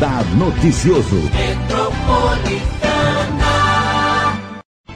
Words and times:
Radar 0.00 0.24
Noticioso. 0.34 1.20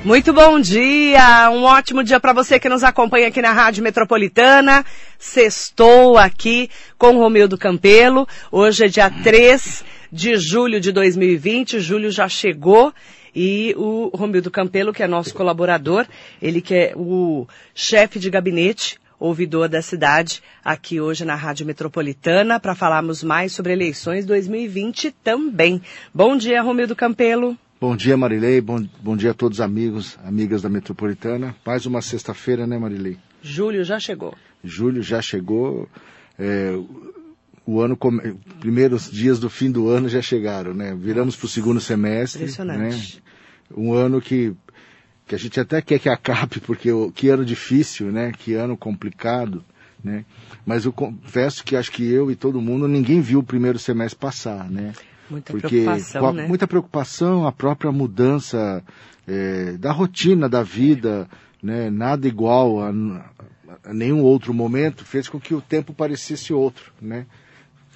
Muito 0.02 0.32
bom 0.32 0.58
dia, 0.58 1.50
um 1.50 1.64
ótimo 1.64 2.02
dia 2.02 2.18
para 2.18 2.32
você 2.32 2.58
que 2.58 2.70
nos 2.70 2.82
acompanha 2.82 3.28
aqui 3.28 3.42
na 3.42 3.52
Rádio 3.52 3.84
Metropolitana. 3.84 4.82
Sextou 5.18 6.16
aqui 6.16 6.70
com 6.96 7.18
Romildo 7.18 7.58
Campelo. 7.58 8.26
Hoje 8.50 8.86
é 8.86 8.88
dia 8.88 9.10
3 9.10 9.84
de 10.10 10.36
julho 10.36 10.80
de 10.80 10.90
2020, 10.90 11.80
julho 11.80 12.10
já 12.10 12.26
chegou 12.26 12.90
e 13.36 13.74
o 13.76 14.10
Romildo 14.14 14.50
Campelo, 14.50 14.90
que 14.90 15.02
é 15.02 15.06
nosso 15.06 15.34
colaborador, 15.34 16.06
ele 16.40 16.62
que 16.62 16.74
é 16.74 16.92
o 16.96 17.46
chefe 17.74 18.18
de 18.18 18.30
gabinete, 18.30 18.98
ouvidor 19.24 19.68
da 19.68 19.80
cidade, 19.80 20.42
aqui 20.62 21.00
hoje 21.00 21.24
na 21.24 21.34
Rádio 21.34 21.64
Metropolitana, 21.64 22.60
para 22.60 22.74
falarmos 22.74 23.22
mais 23.22 23.52
sobre 23.52 23.72
eleições 23.72 24.26
2020 24.26 25.10
também. 25.24 25.80
Bom 26.12 26.36
dia, 26.36 26.60
Romildo 26.60 26.94
Campelo. 26.94 27.56
Bom 27.80 27.96
dia, 27.96 28.16
Marilei. 28.16 28.60
Bom, 28.60 28.86
bom 29.00 29.16
dia 29.16 29.30
a 29.30 29.34
todos 29.34 29.58
os 29.58 29.64
amigos, 29.64 30.18
amigas 30.22 30.60
da 30.60 30.68
Metropolitana. 30.68 31.56
Mais 31.64 31.86
uma 31.86 32.02
sexta-feira, 32.02 32.66
né, 32.66 32.78
Marilei? 32.78 33.16
Julho 33.42 33.82
já 33.82 33.98
chegou. 33.98 34.34
Julho 34.62 35.02
já 35.02 35.22
chegou. 35.22 35.88
É, 36.38 36.78
o 37.66 37.80
ano, 37.80 37.98
primeiros 38.60 39.10
dias 39.10 39.38
do 39.38 39.48
fim 39.48 39.70
do 39.70 39.88
ano 39.88 40.06
já 40.06 40.20
chegaram, 40.20 40.74
né? 40.74 40.94
Viramos 40.94 41.34
para 41.34 41.46
o 41.46 41.48
segundo 41.48 41.80
semestre. 41.80 42.42
Impressionante. 42.42 43.16
Né? 43.16 43.22
Um 43.74 43.94
ano 43.94 44.20
que, 44.20 44.52
que 45.26 45.34
a 45.34 45.38
gente 45.38 45.58
até 45.58 45.80
quer 45.80 45.98
que 45.98 46.08
acabe, 46.08 46.60
porque 46.60 46.90
que 47.14 47.28
ano 47.28 47.44
difícil, 47.44 48.12
né? 48.12 48.32
Que 48.32 48.54
ano 48.54 48.76
complicado, 48.76 49.64
né? 50.02 50.24
Mas 50.66 50.84
eu 50.84 50.92
confesso 50.92 51.64
que 51.64 51.76
acho 51.76 51.90
que 51.90 52.04
eu 52.04 52.30
e 52.30 52.36
todo 52.36 52.60
mundo, 52.60 52.86
ninguém 52.86 53.20
viu 53.20 53.40
o 53.40 53.44
primeiro 53.44 53.78
semestre 53.78 54.18
passar, 54.18 54.70
né? 54.70 54.92
Muita 55.30 55.52
Porque 55.52 55.82
preocupação, 55.82 56.26
a, 56.26 56.32
né? 56.32 56.46
muita 56.46 56.66
preocupação, 56.66 57.46
a 57.46 57.52
própria 57.52 57.90
mudança 57.90 58.82
é, 59.26 59.72
da 59.72 59.90
rotina 59.90 60.48
da 60.48 60.62
vida, 60.62 61.26
né, 61.62 61.88
nada 61.88 62.28
igual 62.28 62.82
a, 62.82 62.90
a, 62.90 63.92
nenhum 63.92 64.20
outro 64.20 64.52
momento, 64.52 65.04
fez 65.04 65.28
com 65.28 65.40
que 65.40 65.54
o 65.54 65.62
tempo 65.62 65.94
parecesse 65.94 66.52
outro. 66.52 66.92
Né? 67.00 67.24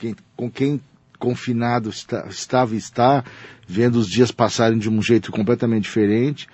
Quem, 0.01 0.17
com 0.35 0.51
quem 0.51 0.81
confinado 1.19 1.91
está, 1.91 2.27
estava 2.29 2.75
e 2.75 2.79
está, 2.79 3.23
vendo 3.67 3.97
os 3.97 4.09
dias 4.09 4.31
passarem 4.31 4.79
de 4.79 4.89
um 4.89 5.03
jeito 5.03 5.31
completamente 5.31 5.85
diferente, 5.85 6.49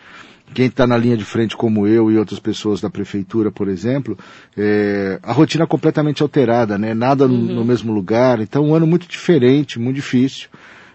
quem 0.52 0.66
está 0.66 0.86
na 0.86 0.96
linha 0.96 1.16
de 1.16 1.24
frente 1.24 1.56
como 1.56 1.86
eu 1.86 2.10
e 2.10 2.18
outras 2.18 2.38
pessoas 2.38 2.80
da 2.80 2.90
prefeitura, 2.90 3.50
por 3.50 3.68
exemplo, 3.68 4.16
é, 4.56 5.18
a 5.22 5.32
rotina 5.32 5.66
completamente 5.66 6.22
alterada, 6.22 6.76
né? 6.78 6.94
Nada 6.94 7.26
no, 7.26 7.34
Uhum. 7.34 7.54
no 7.54 7.64
mesmo 7.64 7.92
lugar. 7.92 8.40
Então, 8.40 8.64
um 8.66 8.74
ano 8.74 8.86
muito 8.86 9.08
diferente, 9.08 9.78
muito 9.80 9.96
difícil, 9.96 10.48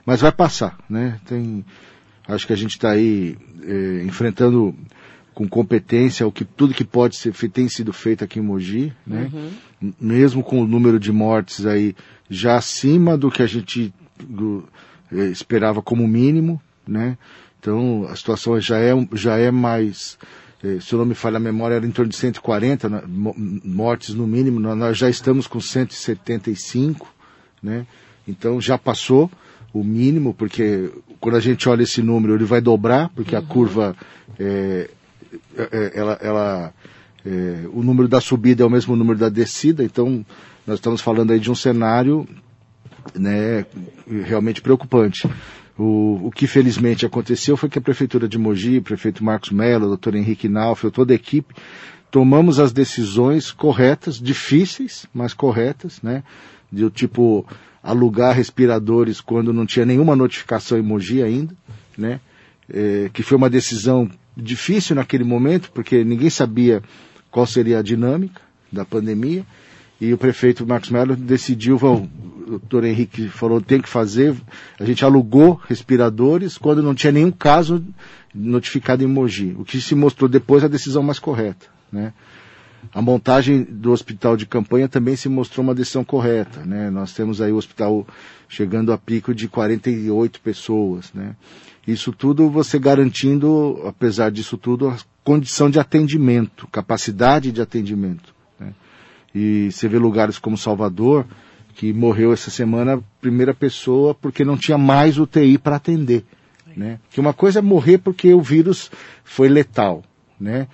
mas 0.06 0.22
vai 0.22 0.32
passar, 0.32 0.78
né? 0.90 1.20
Tem, 1.26 1.66
acho 2.28 2.46
que 2.48 2.54
a 2.54 2.56
gente 2.56 2.72
está 2.72 2.92
aí 2.92 3.36
é, 3.64 4.04
enfrentando 4.06 4.74
com 5.34 5.48
competência 5.48 6.28
o 6.28 6.32
que 6.32 6.44
tudo 6.46 6.74
que 6.74 6.84
pode 6.84 7.16
ser 7.16 7.34
tem 7.50 7.68
sido 7.70 7.92
feito 7.94 8.24
aqui 8.24 8.40
em 8.40 8.44
Mogi, 8.44 8.94
né? 9.08 9.30
M- 9.82 9.94
Mesmo 10.00 10.44
com 10.44 10.62
o 10.62 10.68
número 10.68 11.00
de 11.00 11.12
mortes 11.12 11.66
aí 11.66 11.96
já 12.30 12.56
acima 12.58 13.18
do 13.18 13.32
que 13.32 13.42
a 13.42 13.48
gente 13.48 13.94
do, 14.20 14.64
eh, 15.12 15.26
esperava 15.32 15.82
como 15.82 16.08
mínimo, 16.08 16.62
né? 16.88 17.18
Então 17.60 18.08
a 18.10 18.16
situação 18.16 18.60
já 18.60 18.78
é, 18.80 18.92
já 19.14 19.38
é 19.38 19.52
mais, 19.52 20.18
eh, 20.64 20.78
se 20.82 20.94
eu 20.94 21.00
não 21.00 21.06
me 21.06 21.14
falha 21.16 21.38
a 21.38 21.40
memória, 21.40 21.76
era 21.76 21.86
em 21.86 21.92
torno 21.92 22.10
de 22.10 22.16
140 22.18 22.88
né, 22.90 23.02
mo- 23.08 23.36
mortes 23.38 24.14
no 24.16 24.26
mínimo, 24.26 24.60
nós- 24.60 24.98
já 24.98 25.10
estamos 25.10 25.46
com 25.48 25.60
175, 25.60 27.08
né? 27.62 27.86
Então 28.28 28.62
já 28.62 28.78
passou 28.78 29.30
o 29.74 29.84
mínimo, 29.84 30.34
porque 30.34 30.90
quando 31.20 31.36
a 31.36 31.40
gente 31.40 31.68
olha 31.68 31.84
esse 31.84 32.02
número 32.02 32.34
ele 32.36 32.46
vai 32.46 32.62
dobrar, 32.62 33.10
porque 33.10 33.36
a 33.36 33.42
curva 33.42 33.96
eh, 34.40 34.90
ela, 35.94 36.18
ela 36.22 36.74
eh, 37.26 37.66
o 37.74 37.84
número 37.84 38.08
da 38.08 38.22
subida 38.22 38.64
é 38.64 38.66
o 38.66 38.70
mesmo 38.70 38.96
número 38.96 39.20
da 39.20 39.30
descida, 39.30 39.84
então 39.84 40.26
nós 40.66 40.78
estamos 40.78 41.02
falando 41.02 41.32
aí 41.32 41.40
de 41.40 41.52
um 41.52 41.56
cenário 41.56 42.28
né, 43.16 43.66
realmente 44.26 44.62
preocupante. 44.62 45.28
O, 45.80 46.28
o 46.28 46.32
que 46.32 46.46
felizmente 46.46 47.06
aconteceu 47.06 47.56
foi 47.56 47.70
que 47.70 47.80
a 47.80 47.82
Prefeitura 47.82 48.28
de 48.28 48.38
Mogi, 48.38 48.80
o 48.80 48.82
prefeito 48.82 49.24
Marcos 49.24 49.50
Mello, 49.50 49.86
o 49.86 49.90
doutor 49.90 50.14
Henrique 50.14 50.50
Naufel, 50.50 50.92
toda 50.92 51.14
a 51.14 51.16
equipe, 51.16 51.56
tomamos 52.12 52.60
as 52.60 52.74
decisões 52.74 53.50
corretas, 53.50 54.20
difíceis, 54.20 55.06
mas 55.14 55.34
corretas, 55.34 56.02
né? 56.02 56.22
De 56.70 56.90
tipo 56.90 57.48
alugar 57.82 58.36
respiradores 58.36 59.22
quando 59.22 59.54
não 59.54 59.66
tinha 59.66 59.86
nenhuma 59.86 60.18
notificação 60.18 60.78
em 60.78 60.82
Mogi 60.82 61.24
ainda, 61.24 61.56
né? 61.98 62.20
Eh, 62.70 63.10
que 63.14 63.24
foi 63.24 63.38
uma 63.38 63.50
decisão 63.50 64.12
difícil 64.36 64.98
naquele 64.98 65.24
momento, 65.24 65.72
porque 65.72 66.04
ninguém 66.04 66.30
sabia 66.30 66.84
qual 67.32 67.46
seria 67.46 67.80
a 67.80 67.82
dinâmica 67.82 68.42
da 68.70 68.84
pandemia. 68.84 69.46
E 70.02 70.14
o 70.14 70.18
prefeito 70.18 70.66
Marcos 70.66 70.90
Mello 70.90 71.16
decidiu, 71.16 71.78
"Vão, 71.78 72.10
o 72.48 72.52
doutor 72.52 72.84
Henrique 72.84 73.28
falou, 73.28 73.62
tem 73.62 73.82
que 73.82 73.90
fazer. 73.90 74.36
A 74.80 74.86
gente 74.86 75.06
alugou 75.06 75.60
respiradores 75.68 76.58
quando 76.58 76.82
não 76.82 76.96
tinha 76.96 77.12
nenhum 77.12 77.32
caso 77.32 77.84
notificado 78.34 79.04
em 79.04 79.08
Mogi. 79.08 79.56
O 79.58 79.66
que 79.66 79.80
se 79.80 79.96
mostrou 79.96 80.30
depois 80.30 80.64
a 80.64 80.68
decisão 80.68 81.04
mais 81.04 81.20
correta, 81.20 81.68
né? 81.92 82.14
A 82.94 83.02
montagem 83.02 83.64
do 83.64 83.92
hospital 83.92 84.38
de 84.38 84.46
campanha 84.46 84.88
também 84.88 85.16
se 85.16 85.28
mostrou 85.28 85.64
uma 85.64 85.76
decisão 85.76 86.04
correta, 86.04 86.62
né? 86.66 86.90
Nós 86.90 87.14
temos 87.14 87.42
aí 87.42 87.52
o 87.52 87.58
hospital 87.58 88.08
chegando 88.48 88.94
a 88.94 88.98
pico 88.98 89.34
de 89.36 89.48
48 89.48 90.40
pessoas, 90.42 91.12
né? 91.14 91.36
Isso 91.86 92.12
tudo 92.12 92.50
você 92.50 92.80
garantindo, 92.80 93.82
apesar 93.86 94.32
disso 94.32 94.58
tudo, 94.58 94.88
a 94.88 94.98
condição 95.24 95.70
de 95.70 95.80
atendimento, 95.80 96.68
capacidade 96.68 97.52
de 97.52 97.62
atendimento. 97.62 98.34
E 99.34 99.72
você 99.72 99.88
vê 99.88 99.98
lugares 99.98 100.40
como 100.40 100.58
Salvador, 100.58 101.26
que 101.76 101.94
morreu 101.94 102.34
essa 102.34 102.50
semana 102.50 102.96
a 102.96 103.00
primeira 103.22 103.54
pessoa 103.54 104.14
porque 104.14 104.44
não 104.44 104.58
tinha 104.58 104.78
mais 104.78 105.18
UTI 105.18 105.58
para 105.58 105.76
atender. 105.76 106.26
Né? 106.76 107.00
Que 107.10 107.20
uma 107.20 107.34
coisa 107.34 107.60
é 107.60 107.62
morrer 107.62 107.98
porque 107.98 108.34
o 108.34 108.42
vírus 108.42 108.92
foi 109.24 109.48
letal. 109.48 110.04
Né? 110.40 110.68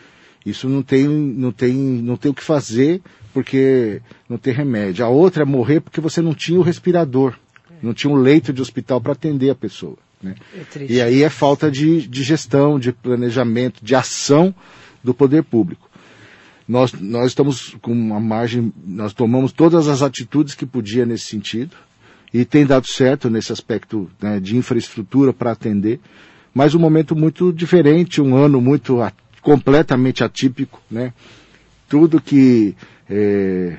Isso 0.46 0.70
não 0.70 0.82
tem, 0.82 1.08
não, 1.08 1.52
tem, 1.52 1.74
não 1.74 2.16
tem 2.16 2.32
o 2.32 2.34
que 2.34 2.44
fazer 2.44 3.02
porque 3.34 4.02
não 4.30 4.38
tem 4.38 4.54
remédio. 4.54 5.04
A 5.04 5.10
outra 5.10 5.44
é 5.44 5.46
morrer 5.46 5.80
porque 5.80 6.00
você 6.00 6.22
não 6.22 6.34
tinha 6.34 6.60
o 6.60 6.64
respirador, 6.64 7.36
não 7.82 7.94
tinha 7.94 8.12
um 8.12 8.16
leito 8.16 8.54
de 8.54 8.62
hospital 8.62 9.02
para 9.02 9.14
atender 9.14 9.50
a 9.50 9.56
pessoa. 9.56 9.98
Né? 10.22 10.36
É. 10.80 10.86
E 10.90 11.02
aí 11.02 11.24
é 11.24 11.30
falta 11.30 11.70
de, 11.70 12.08
de 12.08 12.24
gestão, 12.24 12.80
de 12.80 12.92
planejamento, 12.92 13.84
de 13.84 13.94
ação 13.96 14.56
do 15.04 15.14
poder 15.14 15.44
público. 15.44 15.85
Nós, 16.68 16.94
nós 16.94 17.28
estamos 17.28 17.76
com 17.82 17.92
uma 17.92 18.20
margem, 18.20 18.74
nós 18.86 19.14
tomamos 19.14 19.52
todas 19.52 19.88
as 19.88 20.02
atitudes 20.02 20.56
que 20.56 20.66
podia 20.66 21.06
nesse 21.06 21.26
sentido 21.26 21.76
e 22.34 22.44
tem 22.44 22.66
dado 22.66 22.88
certo 22.88 23.30
nesse 23.30 23.52
aspecto 23.52 24.10
né, 24.22 24.40
de 24.40 24.58
infraestrutura 24.58 25.32
para 25.32 25.52
atender, 25.52 26.00
mas 26.54 26.74
um 26.74 26.80
momento 26.80 27.16
muito 27.16 27.54
diferente, 27.54 28.22
um 28.22 28.36
ano 28.36 28.60
muito 28.60 28.98
completamente 29.42 30.24
atípico, 30.24 30.82
né? 30.90 31.14
Tudo 31.88 32.20
que 32.20 32.76
é, 33.08 33.78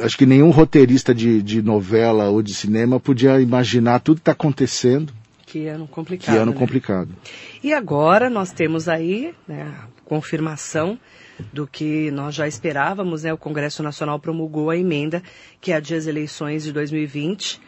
acho 0.00 0.16
que 0.18 0.26
nenhum 0.26 0.50
roteirista 0.50 1.14
de, 1.14 1.42
de 1.42 1.62
novela 1.62 2.28
ou 2.28 2.42
de 2.42 2.54
cinema 2.54 3.00
podia 3.00 3.40
imaginar 3.40 4.00
tudo 4.00 4.16
que 4.16 4.20
está 4.22 4.32
acontecendo, 4.32 5.12
Que 5.46 5.66
ano 5.68 5.86
complicado. 5.86 6.34
que 6.34 6.38
ano 6.40 6.52
né? 6.52 6.58
complicado. 6.58 7.08
E 7.62 7.72
agora 7.72 8.28
nós 8.28 8.52
temos 8.52 8.88
aí 8.88 9.32
né, 9.48 9.72
confirmação 10.06 10.98
do 11.52 11.66
que 11.66 12.10
nós 12.12 12.34
já 12.34 12.48
esperávamos, 12.48 13.24
né? 13.24 13.32
O 13.32 13.36
Congresso 13.36 13.82
Nacional 13.82 14.18
promulgou 14.18 14.70
a 14.70 14.76
emenda 14.76 15.22
que 15.60 15.72
adia 15.72 15.98
as 15.98 16.06
eleições 16.06 16.62
de 16.64 16.72
2020 16.72 17.60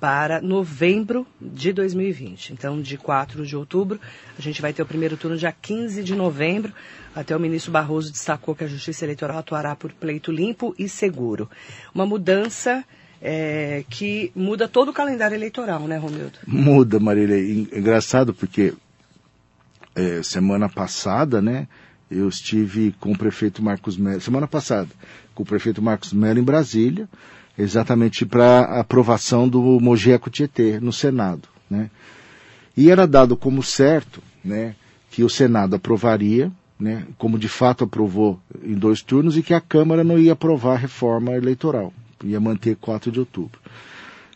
para 0.00 0.40
novembro 0.40 1.26
de 1.40 1.72
2020. 1.72 2.52
Então, 2.52 2.80
de 2.80 2.96
4 2.96 3.44
de 3.46 3.56
outubro, 3.56 3.98
a 4.38 4.40
gente 4.42 4.60
vai 4.62 4.72
ter 4.72 4.82
o 4.82 4.86
primeiro 4.86 5.16
turno 5.16 5.36
dia 5.36 5.52
15 5.52 6.02
de 6.02 6.14
novembro. 6.14 6.72
Até 7.14 7.36
o 7.36 7.40
ministro 7.40 7.72
Barroso 7.72 8.10
destacou 8.12 8.54
que 8.54 8.64
a 8.64 8.66
Justiça 8.66 9.04
Eleitoral 9.04 9.38
atuará 9.38 9.74
por 9.74 9.92
pleito 9.92 10.30
limpo 10.32 10.74
e 10.78 10.88
seguro. 10.88 11.48
Uma 11.94 12.04
mudança 12.06 12.84
eh, 13.22 13.84
que 13.88 14.30
muda 14.34 14.68
todo 14.68 14.90
o 14.90 14.92
calendário 14.92 15.34
eleitoral, 15.34 15.80
né, 15.88 15.96
Romildo? 15.96 16.38
Muda, 16.46 16.98
Marília. 17.00 17.38
En- 17.38 17.68
Engraçado 17.72 18.34
porque 18.34 18.74
é, 19.94 20.22
semana 20.22 20.68
passada, 20.68 21.40
né, 21.40 21.68
eu 22.10 22.28
estive 22.28 22.94
com 23.00 23.12
o 23.12 23.18
prefeito 23.18 23.62
Marcos 23.62 23.96
Mello, 23.96 24.20
semana 24.20 24.46
passada, 24.46 24.88
com 25.34 25.42
o 25.42 25.46
prefeito 25.46 25.80
Marcos 25.82 26.12
Mello 26.12 26.38
em 26.38 26.44
Brasília, 26.44 27.08
exatamente 27.58 28.26
para 28.26 28.80
aprovação 28.80 29.48
do 29.48 29.60
Mogi 29.80 30.12
Eco 30.12 30.30
Tietê 30.30 30.78
no 30.80 30.92
Senado, 30.92 31.48
né. 31.68 31.90
E 32.76 32.90
era 32.90 33.06
dado 33.06 33.36
como 33.36 33.62
certo, 33.62 34.20
né, 34.44 34.74
que 35.10 35.22
o 35.22 35.28
Senado 35.28 35.76
aprovaria, 35.76 36.50
né, 36.78 37.06
como 37.16 37.38
de 37.38 37.48
fato 37.48 37.84
aprovou 37.84 38.40
em 38.64 38.74
dois 38.74 39.00
turnos, 39.00 39.36
e 39.36 39.42
que 39.42 39.54
a 39.54 39.60
Câmara 39.60 40.02
não 40.02 40.18
ia 40.18 40.32
aprovar 40.32 40.74
a 40.74 40.78
reforma 40.78 41.32
eleitoral, 41.32 41.92
ia 42.22 42.40
manter 42.40 42.76
4 42.76 43.12
de 43.12 43.20
outubro. 43.20 43.60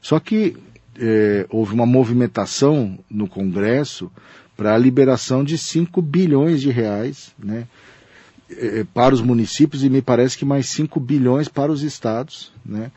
Só 0.00 0.20
que 0.20 0.56
é, 0.99 1.46
houve 1.50 1.75
uma 1.75 1.87
movimentação 1.87 2.99
no 3.10 3.28
Congresso 3.28 4.10
para 4.58 4.75
a 4.75 4.78
liberação 4.78 5.44
de 5.44 5.56
5 5.56 6.02
bilhões 6.02 6.60
de 6.60 6.69
reais 6.69 7.32
né, 7.38 7.69
é, 8.50 8.84
para 8.93 9.14
os 9.14 9.20
municípios 9.20 9.84
e 9.84 9.88
me 9.88 10.02
parece 10.02 10.37
que 10.37 10.44
mais 10.44 10.66
5 10.70 10.99
bilhões 10.99 11.46
para 11.46 11.70
os 11.70 11.84
estados, 11.84 12.52
né, 12.66 12.90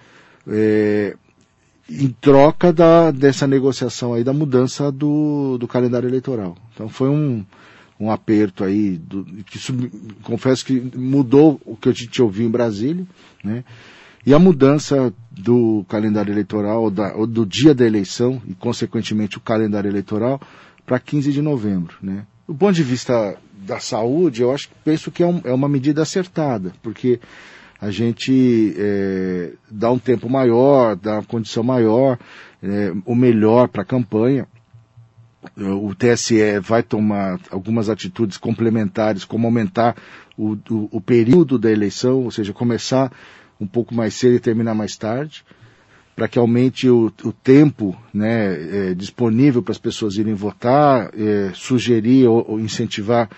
é, 0.48 1.16
em 1.88 2.10
troca 2.20 2.74
da, 2.74 3.12
dessa 3.12 3.46
negociação 3.46 4.16
aí 4.16 4.24
da 4.24 4.34
mudança 4.34 4.92
do, 4.92 5.60
do 5.60 5.68
calendário 5.68 6.10
eleitoral. 6.10 6.58
Então 6.74 6.90
foi 6.90 7.10
um, 7.10 7.46
um 8.00 8.10
aperto 8.10 8.64
aí, 8.64 8.98
do, 8.98 9.24
que 9.44 9.60
confesso 10.24 10.66
que 10.66 10.82
mudou 10.98 11.62
o 11.64 11.76
que 11.76 11.90
a 11.90 11.94
gente 11.94 12.20
ouviu 12.24 12.48
em 12.48 12.52
Brasília, 12.52 13.06
né? 13.44 13.64
E 14.24 14.36
a 14.36 14.40
mudança 14.40 15.12
do 15.32 15.84
calendário 15.90 16.32
eleitoral, 16.32 16.92
da, 16.92 17.16
ou 17.16 17.26
do 17.26 17.44
dia 17.44 17.74
da 17.74 17.86
eleição, 17.86 18.40
e 18.48 18.54
consequentemente 18.54 19.38
o 19.38 19.42
calendário 19.42 19.90
eleitoral, 19.90 20.40
para 20.92 21.00
15 21.00 21.32
de 21.32 21.42
novembro, 21.42 21.96
né? 22.02 22.26
Do 22.46 22.54
ponto 22.54 22.74
de 22.74 22.84
vista 22.84 23.38
da 23.66 23.80
saúde, 23.80 24.42
eu 24.42 24.52
acho 24.52 24.68
penso 24.84 25.10
que 25.10 25.24
é, 25.24 25.26
um, 25.26 25.40
é 25.46 25.54
uma 25.54 25.70
medida 25.70 26.02
acertada, 26.02 26.74
porque 26.84 27.18
a 27.80 27.90
gente 27.90 28.76
é, 28.78 29.54
dá 29.70 29.90
um 29.90 29.98
tempo 29.98 30.30
maior, 30.30 30.98
dá 30.98 31.14
uma 31.14 31.24
condição 31.24 31.64
maior, 31.64 32.20
é, 32.62 32.92
o 33.06 33.16
melhor 33.16 33.70
para 33.70 33.84
a 33.84 33.86
campanha 33.86 34.46
o 35.58 35.96
TSE 35.96 36.60
vai 36.60 36.84
tomar 36.84 37.40
algumas 37.50 37.90
atitudes 37.90 38.38
complementares, 38.38 39.24
como 39.24 39.48
aumentar 39.48 39.96
o, 40.38 40.58
o, 40.70 40.90
o, 40.92 41.02
período 41.02 41.58
da 41.58 41.72
eleição, 41.72 42.26
ou 42.26 42.32
seja, 42.32 42.52
começar 42.52 43.12
um 43.60 43.66
pouco 43.66 43.96
mais 43.96 44.14
cedo 44.14 44.36
e 44.36 44.40
terminar 44.42 44.76
mais 44.76 44.98
tarde, 44.98 45.44
para 46.16 46.28
que 46.28 46.38
aumente 46.38 46.90
o, 46.90 47.12
o 47.24 47.32
tempo 47.32 47.96
né, 48.14 48.90
é, 48.90 48.94
disponível 48.94 49.62
para 49.62 49.72
as 49.72 49.78
pessoas 49.78 50.16
irem 50.18 50.34
votar, 50.34 51.10
é, 51.18 51.52
sugerir 51.54 52.28
ou, 52.28 52.46
ou 52.48 52.60
incentivar 52.60 53.30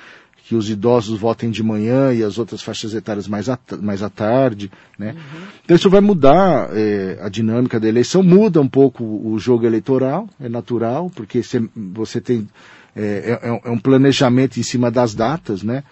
que 0.45 0.55
os 0.55 0.69
idosos 0.69 1.17
votem 1.17 1.49
de 1.49 1.63
manhã 1.63 2.13
e 2.13 2.21
as 2.21 2.37
outras 2.37 2.61
faixas 2.61 2.93
etárias 2.93 3.27
mais, 3.27 3.47
à, 3.47 3.57
mais 3.81 4.03
à 4.03 4.09
tarde, 4.09 4.69
né? 4.99 5.13
Uhum. 5.13 5.41
Então 5.63 5.75
isso 5.75 5.89
vai 5.89 6.01
mudar 6.01 6.69
é, 6.73 7.17
a 7.21 7.29
dinâmica 7.29 7.79
da 7.79 7.87
eleição, 7.87 8.21
muda 8.21 8.59
um 8.59 8.67
pouco 8.67 9.03
o 9.03 9.39
jogo 9.39 9.65
eleitoral, 9.65 10.27
é 10.41 10.49
natural, 10.49 11.09
porque 11.15 11.41
cê, 11.41 11.63
você 11.73 12.19
tem 12.19 12.47
é, 12.93 13.39
é, 13.41 13.47
é, 13.47 13.71
um 13.71 13.79
planejamento 13.79 14.59
em 14.59 14.63
cima 14.63 14.91
das 14.91 15.15
datas, 15.15 15.63
né? 15.63 15.83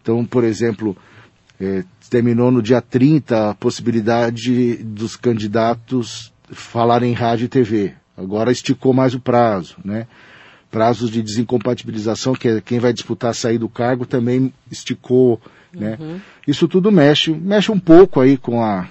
Então, 0.00 0.24
por 0.24 0.42
exemplo, 0.42 0.96
é, 1.60 1.84
terminou 2.10 2.50
no 2.50 2.62
dia 2.62 2.80
30 2.80 3.50
a 3.50 3.54
possibilidade 3.54 4.76
dos 4.76 5.16
candidatos 5.16 6.32
falarem 6.50 7.10
em 7.10 7.14
rádio 7.14 7.46
e 7.46 7.48
TV. 7.48 7.94
Agora 8.16 8.50
esticou 8.50 8.92
mais 8.92 9.14
o 9.14 9.20
prazo, 9.20 9.76
né? 9.84 10.06
prazos 10.70 11.10
de 11.10 11.22
desincompatibilização, 11.22 12.34
que 12.34 12.48
é 12.48 12.60
quem 12.60 12.78
vai 12.78 12.92
disputar 12.92 13.34
sair 13.34 13.58
do 13.58 13.68
cargo, 13.68 14.06
também 14.06 14.52
esticou, 14.70 15.40
né? 15.72 15.96
Uhum. 15.98 16.20
Isso 16.46 16.68
tudo 16.68 16.92
mexe, 16.92 17.30
mexe 17.30 17.72
um 17.72 17.78
pouco 17.78 18.20
aí 18.20 18.36
com 18.36 18.62
a, 18.62 18.88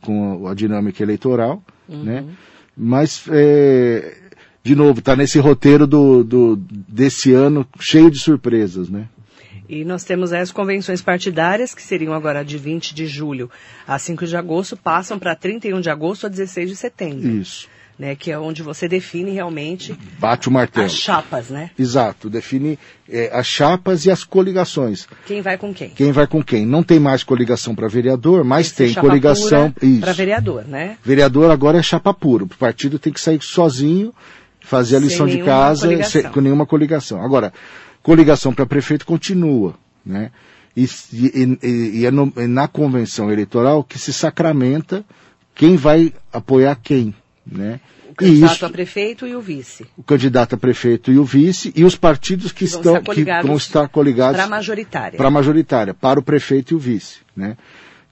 com 0.00 0.46
a 0.46 0.54
dinâmica 0.54 1.02
eleitoral, 1.02 1.62
uhum. 1.88 2.02
né? 2.02 2.24
Mas, 2.76 3.24
é, 3.28 4.16
de 4.62 4.74
novo, 4.74 4.98
está 4.98 5.14
nesse 5.14 5.38
roteiro 5.38 5.86
do, 5.86 6.24
do, 6.24 6.56
desse 6.56 7.32
ano 7.32 7.66
cheio 7.78 8.10
de 8.10 8.18
surpresas, 8.18 8.88
né? 8.88 9.08
E 9.68 9.84
nós 9.84 10.04
temos 10.04 10.32
as 10.32 10.52
convenções 10.52 11.00
partidárias, 11.00 11.74
que 11.74 11.82
seriam 11.82 12.12
agora 12.12 12.44
de 12.44 12.58
20 12.58 12.94
de 12.94 13.06
julho 13.06 13.50
a 13.86 13.98
5 13.98 14.26
de 14.26 14.36
agosto, 14.36 14.76
passam 14.76 15.18
para 15.18 15.34
31 15.34 15.80
de 15.80 15.90
agosto 15.90 16.26
a 16.26 16.28
16 16.28 16.70
de 16.70 16.76
setembro. 16.76 17.28
Isso 17.28 17.68
né, 17.98 18.16
que 18.16 18.32
é 18.32 18.38
onde 18.38 18.62
você 18.62 18.88
define 18.88 19.30
realmente 19.30 19.96
bate 20.18 20.48
o 20.48 20.52
martelo. 20.52 20.86
as 20.86 20.92
chapas, 20.92 21.50
né? 21.50 21.70
Exato, 21.78 22.28
define 22.28 22.78
é, 23.08 23.30
as 23.32 23.46
chapas 23.46 24.04
e 24.04 24.10
as 24.10 24.24
coligações. 24.24 25.06
Quem 25.26 25.42
vai 25.42 25.56
com 25.56 25.72
quem? 25.72 25.90
Quem 25.90 26.10
vai 26.10 26.26
com 26.26 26.42
quem? 26.42 26.66
Não 26.66 26.82
tem 26.82 26.98
mais 26.98 27.22
coligação 27.22 27.74
para 27.74 27.86
vereador, 27.88 28.44
mas 28.44 28.72
tem 28.72 28.92
coligação 28.94 29.72
para 30.00 30.12
vereador, 30.12 30.64
né? 30.66 30.96
Vereador 31.04 31.50
agora 31.50 31.78
é 31.78 31.82
chapa 31.82 32.12
pura. 32.12 32.44
O 32.44 32.48
partido 32.48 32.98
tem 32.98 33.12
que 33.12 33.20
sair 33.20 33.40
sozinho, 33.40 34.12
fazer 34.60 34.96
a 34.96 35.00
lição 35.00 35.26
de 35.26 35.38
casa 35.38 36.02
sem, 36.04 36.22
com 36.24 36.40
nenhuma 36.40 36.66
coligação. 36.66 37.22
Agora, 37.22 37.52
coligação 38.02 38.52
para 38.52 38.66
prefeito 38.66 39.06
continua, 39.06 39.74
né? 40.04 40.30
E, 40.76 40.88
e, 41.12 41.58
e, 42.00 42.06
é, 42.06 42.10
no, 42.10 42.32
é 42.36 42.46
na 42.46 42.66
convenção 42.66 43.30
eleitoral 43.30 43.84
que 43.84 43.98
se 43.98 44.12
sacramenta 44.12 45.04
quem 45.54 45.76
vai 45.76 46.14
apoiar 46.32 46.76
quem 46.76 47.14
né? 47.46 47.80
O 48.08 48.14
candidato 48.14 48.54
isso, 48.54 48.66
a 48.66 48.70
prefeito 48.70 49.26
e 49.26 49.34
o 49.34 49.40
vice. 49.40 49.86
O 49.96 50.02
candidato 50.02 50.54
a 50.54 50.58
prefeito 50.58 51.10
e 51.10 51.18
o 51.18 51.24
vice 51.24 51.72
e 51.74 51.82
os 51.82 51.96
partidos 51.96 52.52
que, 52.52 52.58
que 52.58 52.64
estão 52.64 53.00
que 53.02 53.24
vão 53.24 53.56
estar 53.56 53.88
coligados 53.88 54.36
para 54.36 54.44
a 54.44 54.48
majoritária. 54.48 55.16
Para 55.16 55.28
a 55.28 55.30
majoritária, 55.30 55.94
para 55.94 56.20
o 56.20 56.22
prefeito 56.22 56.72
e 56.72 56.74
o 56.74 56.78
vice, 56.78 57.20
né? 57.34 57.56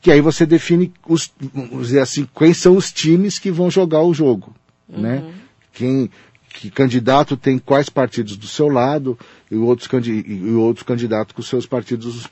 Que 0.01 0.11
aí 0.11 0.23
você 0.23 0.47
define 0.47 0.93
os, 1.07 1.31
vamos 1.53 1.89
dizer 1.89 2.01
assim, 2.01 2.27
quem 2.35 2.55
são 2.55 2.77
os 2.77 2.91
times 2.91 3.39
que 3.39 3.51
vão 3.51 3.71
jogar 3.71 4.03
o 4.03 4.15
jogo, 4.15 4.55
uhum. 4.89 5.03
né? 5.03 5.35
Quem 5.73 6.11
que 6.49 6.71
candidato 6.71 7.37
tem 7.37 7.59
quais 7.59 7.89
partidos 7.89 8.37
do 8.37 8.47
seu 8.47 8.69
lado 8.69 9.19
e 9.51 9.57
outros, 9.57 9.89
e 10.07 10.53
outros 10.53 10.85
candidatos 10.85 11.35
com 11.35 11.43
seus 11.43 11.67
partidos 11.67 12.29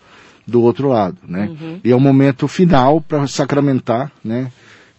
do 0.46 0.62
outro 0.62 0.88
lado, 0.88 1.18
né? 1.26 1.48
Uhum. 1.48 1.80
E 1.84 1.90
é 1.90 1.96
o 1.96 2.00
momento 2.00 2.48
final 2.48 3.00
para 3.00 3.26
sacramentar, 3.26 4.10
né? 4.24 4.50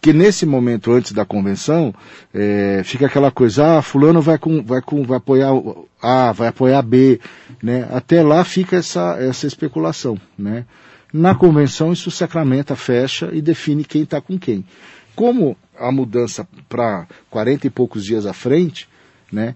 que 0.02 0.14
nesse 0.14 0.46
momento 0.46 0.92
antes 0.92 1.12
da 1.12 1.26
convenção 1.26 1.94
é, 2.34 2.82
fica 2.86 3.06
aquela 3.06 3.32
coisa, 3.32 3.80
ah, 3.80 3.82
fulano 3.82 4.22
vai 4.22 4.38
com, 4.38 4.64
vai 4.64 4.82
com, 4.82 5.04
vai 5.04 5.18
apoiar 5.18 5.52
A, 6.02 6.32
vai 6.32 6.48
apoiar 6.48 6.82
B, 6.82 7.20
né? 7.62 7.88
Até 7.92 8.24
lá 8.24 8.44
fica 8.44 8.78
essa, 8.78 9.18
essa 9.20 9.46
especulação, 9.46 10.18
né? 10.38 10.66
Na 11.12 11.36
convenção 11.36 11.92
isso 11.92 12.12
sacramenta, 12.12 12.76
fecha 12.76 13.30
e 13.34 13.42
define 13.42 13.84
quem 13.84 14.04
está 14.04 14.22
com 14.22 14.38
quem. 14.38 14.64
Como 15.16 15.58
a 15.78 15.92
mudança 15.92 16.48
para 16.70 17.08
40 17.30 17.68
e 17.68 17.70
poucos 17.70 18.06
dias 18.06 18.26
à 18.26 18.34
frente, 18.34 18.88
né? 19.32 19.56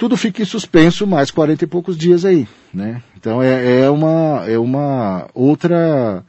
Tudo 0.00 0.16
fica 0.16 0.40
em 0.40 0.46
suspenso 0.46 1.06
mais 1.06 1.30
40 1.30 1.62
e 1.62 1.66
poucos 1.66 1.94
dias 1.94 2.24
aí, 2.24 2.48
né? 2.72 3.02
Então 3.18 3.42
é, 3.42 3.82
é 3.82 3.90
uma, 3.90 4.46
é 4.48 4.58
uma 4.58 5.28
outra, 5.34 6.24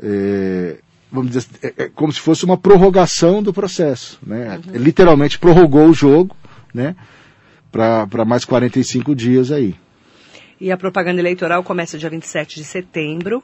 é, 0.00 0.76
vamos 1.10 1.32
dizer, 1.32 1.48
é, 1.60 1.74
é 1.76 1.88
como 1.88 2.12
se 2.12 2.20
fosse 2.20 2.44
uma 2.44 2.56
prorrogação 2.56 3.42
do 3.42 3.52
processo, 3.52 4.16
né? 4.24 4.60
Uhum. 4.64 4.76
Literalmente 4.76 5.40
prorrogou 5.40 5.88
o 5.88 5.92
jogo, 5.92 6.36
né? 6.72 6.94
Para 7.72 8.24
mais 8.24 8.44
45 8.44 9.12
dias 9.12 9.50
aí. 9.50 9.74
E 10.60 10.70
a 10.70 10.76
propaganda 10.76 11.20
eleitoral 11.20 11.64
começa 11.64 11.98
dia 11.98 12.08
27 12.08 12.54
de 12.54 12.64
setembro, 12.64 13.42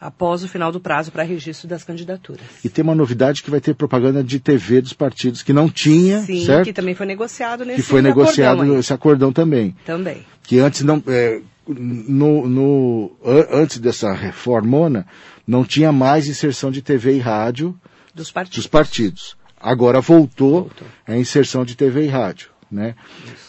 após 0.00 0.42
o 0.42 0.48
final 0.48 0.70
do 0.70 0.80
prazo 0.80 1.10
para 1.10 1.22
registro 1.22 1.68
das 1.68 1.84
candidaturas. 1.84 2.44
E 2.64 2.68
tem 2.68 2.82
uma 2.82 2.94
novidade 2.94 3.42
que 3.42 3.50
vai 3.50 3.60
ter 3.60 3.74
propaganda 3.74 4.22
de 4.22 4.38
TV 4.38 4.80
dos 4.80 4.92
partidos, 4.92 5.42
que 5.42 5.52
não 5.52 5.68
tinha, 5.68 6.20
Sim, 6.20 6.44
certo? 6.44 6.64
que 6.64 6.72
também 6.72 6.94
foi 6.94 7.06
negociado 7.06 7.64
nesse 7.64 7.82
Que 7.82 7.88
foi 7.88 8.02
negociado 8.02 8.60
acordão 8.60 8.78
esse 8.78 8.92
acordão 8.92 9.32
também. 9.32 9.74
Também. 9.84 10.24
Que 10.42 10.58
antes 10.58 10.82
não... 10.82 11.02
É, 11.06 11.40
no, 11.68 12.46
no, 12.46 13.16
antes 13.50 13.78
dessa 13.78 14.12
reformona, 14.12 15.04
não 15.46 15.64
tinha 15.64 15.90
mais 15.90 16.28
inserção 16.28 16.70
de 16.70 16.80
TV 16.80 17.16
e 17.16 17.18
rádio 17.18 17.78
dos 18.14 18.30
partidos. 18.30 18.56
Dos 18.56 18.66
partidos. 18.66 19.36
Agora 19.60 20.00
voltou, 20.00 20.62
voltou, 20.62 20.86
a 21.06 21.16
inserção 21.16 21.64
de 21.64 21.74
TV 21.76 22.04
e 22.04 22.08
rádio, 22.08 22.50
né? 22.70 22.94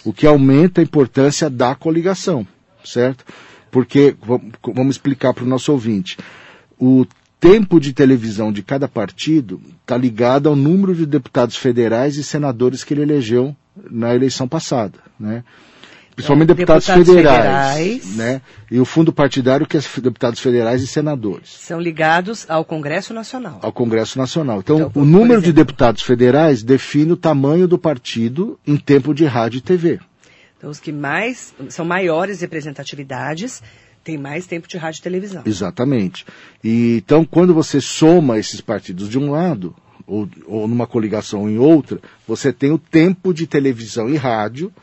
O 0.04 0.12
que 0.12 0.26
aumenta 0.26 0.82
a 0.82 0.84
importância 0.84 1.50
da 1.50 1.76
coligação, 1.76 2.48
certo? 2.84 3.24
Porque, 3.78 4.16
vamos 4.74 4.96
explicar 4.96 5.36
para 5.36 5.44
o 5.44 5.48
nosso 5.48 5.72
ouvinte, 5.72 6.18
o 6.80 7.06
tempo 7.40 7.80
de 7.80 7.94
televisão 7.94 8.52
de 8.52 8.64
cada 8.64 8.88
partido 8.88 9.62
está 9.80 9.96
ligado 9.96 10.50
ao 10.50 10.56
número 10.56 10.96
de 10.96 11.06
deputados 11.06 11.56
federais 11.56 12.18
e 12.18 12.24
senadores 12.24 12.84
que 12.84 12.96
ele 12.96 13.04
elegeu 13.04 13.56
na 13.92 14.16
eleição 14.16 14.48
passada, 14.48 14.98
né? 15.20 15.44
principalmente 16.16 16.48
deputados, 16.48 16.88
deputados 16.88 17.16
federais, 17.16 17.76
federais, 17.76 18.16
né? 18.16 18.42
E 18.72 18.80
o 18.80 18.86
fundo 18.86 19.14
partidário 19.14 19.68
que 19.68 19.78
é 19.78 19.82
deputados 20.02 20.40
federais 20.40 20.82
e 20.82 20.88
senadores. 20.88 21.50
São 21.50 21.80
ligados 21.80 22.48
ao 22.50 22.66
Congresso 22.66 23.14
Nacional. 23.14 23.60
Ao 23.62 23.72
Congresso 23.72 24.18
Nacional. 24.18 24.58
Então, 24.58 24.88
então 24.90 24.92
o 24.96 25.06
número 25.06 25.40
de 25.40 25.54
deputados 25.54 26.02
federais 26.02 26.64
define 26.64 27.12
o 27.12 27.16
tamanho 27.16 27.68
do 27.68 27.78
partido 27.78 28.60
em 28.66 28.76
tempo 28.76 29.14
de 29.14 29.26
rádio 29.26 29.60
e 29.60 29.62
TV. 29.62 30.00
Então, 30.58 30.70
os 30.70 30.80
que 30.80 30.92
mais 30.92 31.54
são 31.70 31.86
maiores 31.86 32.42
representatividades 32.42 33.62
têm 34.04 34.18
mais 34.18 34.48
tempo 34.48 34.68
de 34.68 34.78
rádio 34.78 35.00
e 35.00 35.04
televisão. 35.04 35.44
Exatamente. 35.46 36.26
E, 36.64 36.98
então, 36.98 37.26
quando 37.26 37.54
você 37.54 37.80
soma 37.80 38.40
esses 38.40 38.62
partidos 38.62 39.10
de 39.10 39.20
um 39.20 39.32
lado, 39.32 39.76
ou, 40.08 40.28
ou 40.46 40.68
numa 40.68 40.88
coligação 40.88 41.50
em 41.50 41.58
outra, 41.58 42.00
você 42.28 42.54
tem 42.54 42.72
o 42.72 42.78
tempo 42.78 43.34
de 43.34 43.46
televisão 43.46 44.10
e 44.10 44.16
rádio 44.16 44.74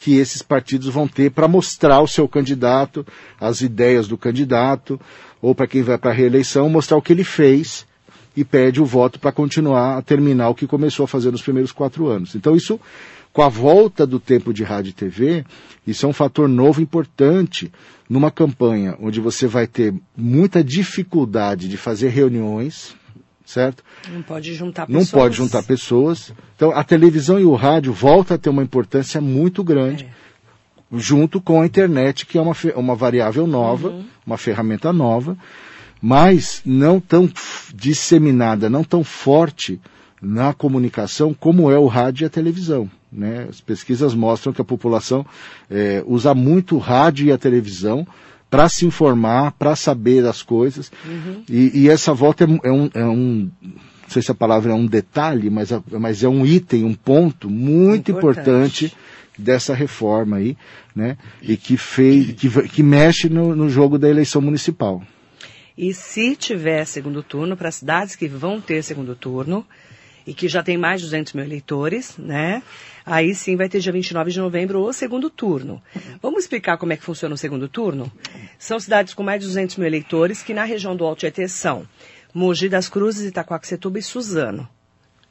que 0.00 0.16
esses 0.16 0.42
partidos 0.42 0.88
vão 0.88 1.06
ter 1.06 1.30
para 1.30 1.46
mostrar 1.46 2.00
o 2.00 2.08
seu 2.08 2.26
candidato, 2.26 3.06
as 3.40 3.60
ideias 3.60 4.08
do 4.08 4.18
candidato, 4.18 5.00
ou 5.40 5.54
para 5.54 5.68
quem 5.68 5.80
vai 5.80 5.96
para 5.96 6.10
a 6.10 6.14
reeleição, 6.14 6.68
mostrar 6.68 6.96
o 6.96 7.02
que 7.02 7.12
ele 7.12 7.22
fez 7.22 7.86
e 8.36 8.44
pede 8.44 8.82
o 8.82 8.84
voto 8.84 9.20
para 9.20 9.30
continuar 9.30 9.98
a 9.98 10.02
terminar 10.02 10.48
o 10.48 10.54
que 10.56 10.66
começou 10.66 11.04
a 11.04 11.08
fazer 11.08 11.30
nos 11.30 11.42
primeiros 11.42 11.70
quatro 11.70 12.08
anos. 12.08 12.34
Então 12.34 12.56
isso, 12.56 12.80
com 13.32 13.42
a 13.42 13.48
volta 13.48 14.06
do 14.06 14.20
tempo 14.20 14.52
de 14.52 14.62
rádio 14.62 14.90
e 14.90 14.92
TV, 14.92 15.44
isso 15.86 16.04
é 16.04 16.08
um 16.08 16.12
fator 16.12 16.48
novo 16.48 16.80
importante 16.80 17.72
numa 18.08 18.30
campanha 18.30 18.96
onde 19.00 19.20
você 19.20 19.46
vai 19.46 19.66
ter 19.66 19.94
muita 20.16 20.62
dificuldade 20.62 21.68
de 21.68 21.76
fazer 21.76 22.08
reuniões, 22.08 22.94
certo? 23.44 23.82
Não 24.10 24.22
pode 24.22 24.54
juntar 24.54 24.86
pessoas. 24.86 25.12
Não 25.12 25.20
pode 25.20 25.36
juntar 25.36 25.62
pessoas. 25.62 26.32
Então 26.56 26.72
a 26.72 26.84
televisão 26.84 27.40
e 27.40 27.44
o 27.44 27.54
rádio 27.54 27.92
voltam 27.92 28.34
a 28.34 28.38
ter 28.38 28.50
uma 28.50 28.62
importância 28.62 29.20
muito 29.20 29.64
grande. 29.64 30.04
É 30.04 30.22
junto 30.92 31.40
com 31.40 31.60
a 31.60 31.66
internet, 31.66 32.26
que 32.26 32.36
é 32.36 32.40
uma, 32.40 32.54
uma 32.76 32.94
variável 32.94 33.46
nova, 33.46 33.88
uhum. 33.88 34.04
uma 34.26 34.36
ferramenta 34.36 34.92
nova, 34.92 35.36
mas 36.00 36.60
não 36.64 37.00
tão 37.00 37.30
disseminada, 37.74 38.68
não 38.68 38.84
tão 38.84 39.02
forte 39.02 39.80
na 40.20 40.52
comunicação 40.52 41.32
como 41.32 41.70
é 41.70 41.78
o 41.78 41.86
rádio 41.86 42.24
e 42.24 42.26
a 42.26 42.30
televisão. 42.30 42.90
Né? 43.12 43.46
As 43.48 43.60
pesquisas 43.60 44.14
mostram 44.14 44.52
que 44.52 44.60
a 44.62 44.64
população 44.64 45.26
é, 45.70 46.02
usa 46.06 46.34
muito 46.34 46.76
o 46.76 46.78
rádio 46.78 47.26
e 47.26 47.32
a 47.32 47.38
televisão 47.38 48.06
para 48.48 48.68
se 48.68 48.86
informar, 48.86 49.52
para 49.52 49.74
saber 49.76 50.22
das 50.22 50.42
coisas. 50.42 50.90
Uhum. 51.06 51.42
E, 51.48 51.82
e, 51.82 51.88
essa 51.88 52.12
volta 52.12 52.44
é, 52.44 52.46
é, 52.68 52.72
um, 52.72 52.90
é, 52.92 53.04
um, 53.04 53.50
não 53.62 54.08
sei 54.08 54.22
se 54.22 54.30
a 54.30 54.34
palavra 54.34 54.72
é 54.72 54.74
um 54.74 54.86
detalhe, 54.86 55.48
mas, 55.48 55.70
mas 55.90 56.22
é 56.22 56.28
um 56.28 56.44
item, 56.44 56.84
um 56.84 56.94
ponto 56.94 57.48
muito 57.48 58.10
importante, 58.10 58.86
importante 58.86 58.96
dessa 59.38 59.74
reforma 59.74 60.36
aí, 60.36 60.56
né? 60.94 61.16
E 61.40 61.56
que 61.56 61.76
fez, 61.76 62.32
que, 62.32 62.68
que 62.68 62.82
mexe 62.82 63.28
no, 63.28 63.56
no 63.56 63.70
jogo 63.70 63.98
da 63.98 64.08
eleição 64.08 64.42
municipal. 64.42 65.02
E 65.76 65.94
se 65.94 66.36
tiver 66.36 66.84
segundo 66.84 67.22
turno, 67.22 67.56
para 67.56 67.70
cidades 67.70 68.14
que 68.14 68.28
vão 68.28 68.60
ter 68.60 68.82
segundo 68.82 69.16
turno, 69.16 69.66
e 70.26 70.34
que 70.34 70.48
já 70.48 70.62
tem 70.62 70.76
mais 70.76 71.00
de 71.00 71.06
200 71.06 71.32
mil 71.32 71.44
eleitores, 71.44 72.16
né? 72.18 72.62
Aí 73.04 73.34
sim 73.34 73.56
vai 73.56 73.68
ter 73.68 73.80
dia 73.80 73.92
29 73.92 74.30
de 74.30 74.38
novembro 74.38 74.80
o 74.80 74.92
segundo 74.92 75.28
turno. 75.28 75.82
Vamos 76.20 76.44
explicar 76.44 76.76
como 76.76 76.92
é 76.92 76.96
que 76.96 77.04
funciona 77.04 77.34
o 77.34 77.38
segundo 77.38 77.68
turno? 77.68 78.10
São 78.58 78.78
cidades 78.78 79.14
com 79.14 79.22
mais 79.22 79.40
de 79.40 79.46
200 79.46 79.76
mil 79.76 79.86
eleitores 79.86 80.42
que 80.42 80.54
na 80.54 80.64
região 80.64 80.94
do 80.94 81.04
Alto 81.04 81.20
Tietê 81.20 81.48
são 81.48 81.86
Mogi 82.32 82.68
das 82.68 82.88
Cruzes, 82.88 83.28
Itacoaxetuba 83.28 83.98
e 83.98 84.02
Suzano. 84.02 84.68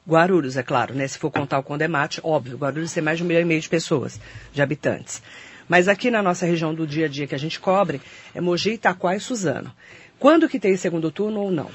Guarulhos, 0.06 0.56
é 0.56 0.62
claro, 0.62 0.94
né? 0.94 1.06
Se 1.06 1.18
for 1.18 1.30
contar 1.30 1.58
o 1.58 1.62
Condemate, 1.62 2.20
óbvio, 2.22 2.58
Guarulhos 2.58 2.92
tem 2.92 3.02
mais 3.02 3.18
de 3.18 3.24
um 3.24 3.26
milhão 3.26 3.42
e 3.42 3.44
meio 3.44 3.60
de 3.60 3.68
pessoas, 3.68 4.20
de 4.52 4.60
habitantes. 4.60 5.22
Mas 5.68 5.88
aqui 5.88 6.10
na 6.10 6.22
nossa 6.22 6.44
região 6.44 6.74
do 6.74 6.86
dia 6.86 7.06
a 7.06 7.08
dia 7.08 7.26
que 7.26 7.34
a 7.34 7.38
gente 7.38 7.58
cobre, 7.58 8.00
é 8.34 8.40
Mogi, 8.40 8.72
Itaquá 8.72 9.16
e 9.16 9.20
Suzano. 9.20 9.72
Quando 10.18 10.48
que 10.48 10.58
tem 10.58 10.76
segundo 10.76 11.10
turno 11.10 11.40
ou 11.40 11.50
não? 11.50 11.70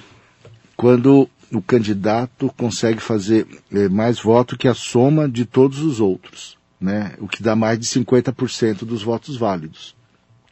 Quando 0.76 1.30
o 1.52 1.62
candidato 1.62 2.52
consegue 2.58 3.00
fazer 3.00 3.48
é, 3.72 3.88
mais 3.88 4.20
voto 4.20 4.58
que 4.58 4.68
a 4.68 4.74
soma 4.74 5.30
de 5.30 5.46
todos 5.46 5.80
os 5.80 6.00
outros, 6.00 6.58
né? 6.80 7.14
O 7.20 7.28
que 7.28 7.42
dá 7.42 7.56
mais 7.56 7.80
de 7.80 7.88
50% 7.88 8.86
dos 8.86 9.02
votos 9.02 9.38
válidos. 9.38 9.96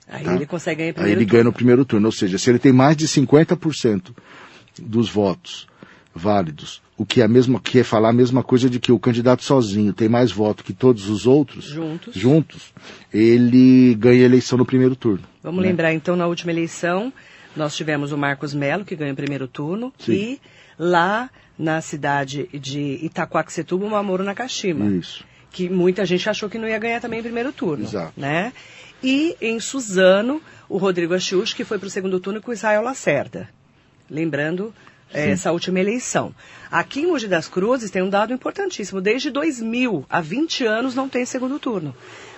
Aí 0.07 0.23
tá? 0.23 0.35
ele 0.35 0.45
consegue 0.45 0.79
ganhar 0.79 0.93
primeiro 0.93 1.17
Aí 1.17 1.17
ele 1.17 1.25
turno. 1.25 1.31
ganha 1.31 1.43
no 1.43 1.53
primeiro 1.53 1.85
turno, 1.85 2.07
ou 2.07 2.11
seja, 2.11 2.37
se 2.37 2.49
ele 2.49 2.59
tem 2.59 2.71
mais 2.71 2.95
de 2.95 3.07
50% 3.07 4.11
dos 4.81 5.09
votos 5.09 5.67
válidos, 6.13 6.81
o 6.97 7.05
que 7.05 7.21
é, 7.21 7.27
mesmo, 7.27 7.59
que 7.59 7.79
é 7.79 7.83
falar 7.83 8.09
a 8.09 8.13
mesma 8.13 8.41
coisa 8.41 8.69
de 8.69 8.79
que 8.79 8.91
o 8.91 8.99
candidato 8.99 9.43
sozinho 9.43 9.91
tem 9.91 10.07
mais 10.07 10.31
voto 10.31 10.63
que 10.63 10.71
todos 10.71 11.09
os 11.09 11.27
outros 11.27 11.65
juntos, 11.65 12.15
juntos 12.15 12.73
ele 13.13 13.95
ganha 13.95 14.21
a 14.21 14.25
eleição 14.25 14.57
no 14.57 14.65
primeiro 14.65 14.95
turno. 14.95 15.23
Vamos 15.43 15.61
né? 15.61 15.69
lembrar 15.69 15.93
então 15.93 16.15
na 16.15 16.27
última 16.27 16.51
eleição 16.51 17.11
nós 17.55 17.75
tivemos 17.75 18.11
o 18.11 18.17
Marcos 18.17 18.53
Melo, 18.53 18.83
que 18.83 18.95
ganhou 18.95 19.13
o 19.13 19.15
primeiro 19.15 19.47
turno, 19.47 19.93
Sim. 19.97 20.11
e 20.11 20.41
lá 20.77 21.29
na 21.57 21.81
cidade 21.81 22.49
de 22.53 22.99
Itaquaquecetuba, 23.01 23.85
o 23.85 23.89
Mamoro 23.89 24.23
Nakashima. 24.23 24.85
Isso. 24.87 25.23
Que 25.51 25.69
muita 25.69 26.05
gente 26.05 26.29
achou 26.29 26.49
que 26.49 26.57
não 26.57 26.67
ia 26.67 26.77
ganhar 26.77 26.99
também 26.99 27.19
em 27.19 27.23
primeiro 27.23 27.53
turno. 27.53 27.85
Exato. 27.85 28.13
Né? 28.17 28.51
E 29.01 29.37
em 29.39 29.59
Suzano, 29.59 30.41
o 30.67 30.77
Rodrigo 30.77 31.13
Achius, 31.13 31.53
que 31.53 31.63
foi 31.63 31.77
para 31.77 31.87
o 31.87 31.91
segundo 31.91 32.19
turno 32.19 32.41
com 32.41 32.51
o 32.51 32.53
Israel 32.53 32.81
Lacerda. 32.81 33.49
Lembrando 34.09 34.73
é, 35.13 35.29
essa 35.29 35.51
última 35.51 35.79
eleição. 35.79 36.33
Aqui 36.69 37.01
em 37.01 37.07
Mogi 37.07 37.27
das 37.27 37.47
Cruzes 37.47 37.89
tem 37.89 38.01
um 38.01 38.09
dado 38.09 38.33
importantíssimo. 38.33 38.99
Desde 38.99 39.31
2000, 39.31 40.05
há 40.09 40.21
20 40.21 40.65
anos, 40.65 40.95
não 40.95 41.07
tem 41.07 41.25
segundo 41.25 41.57
turno. 41.59 41.95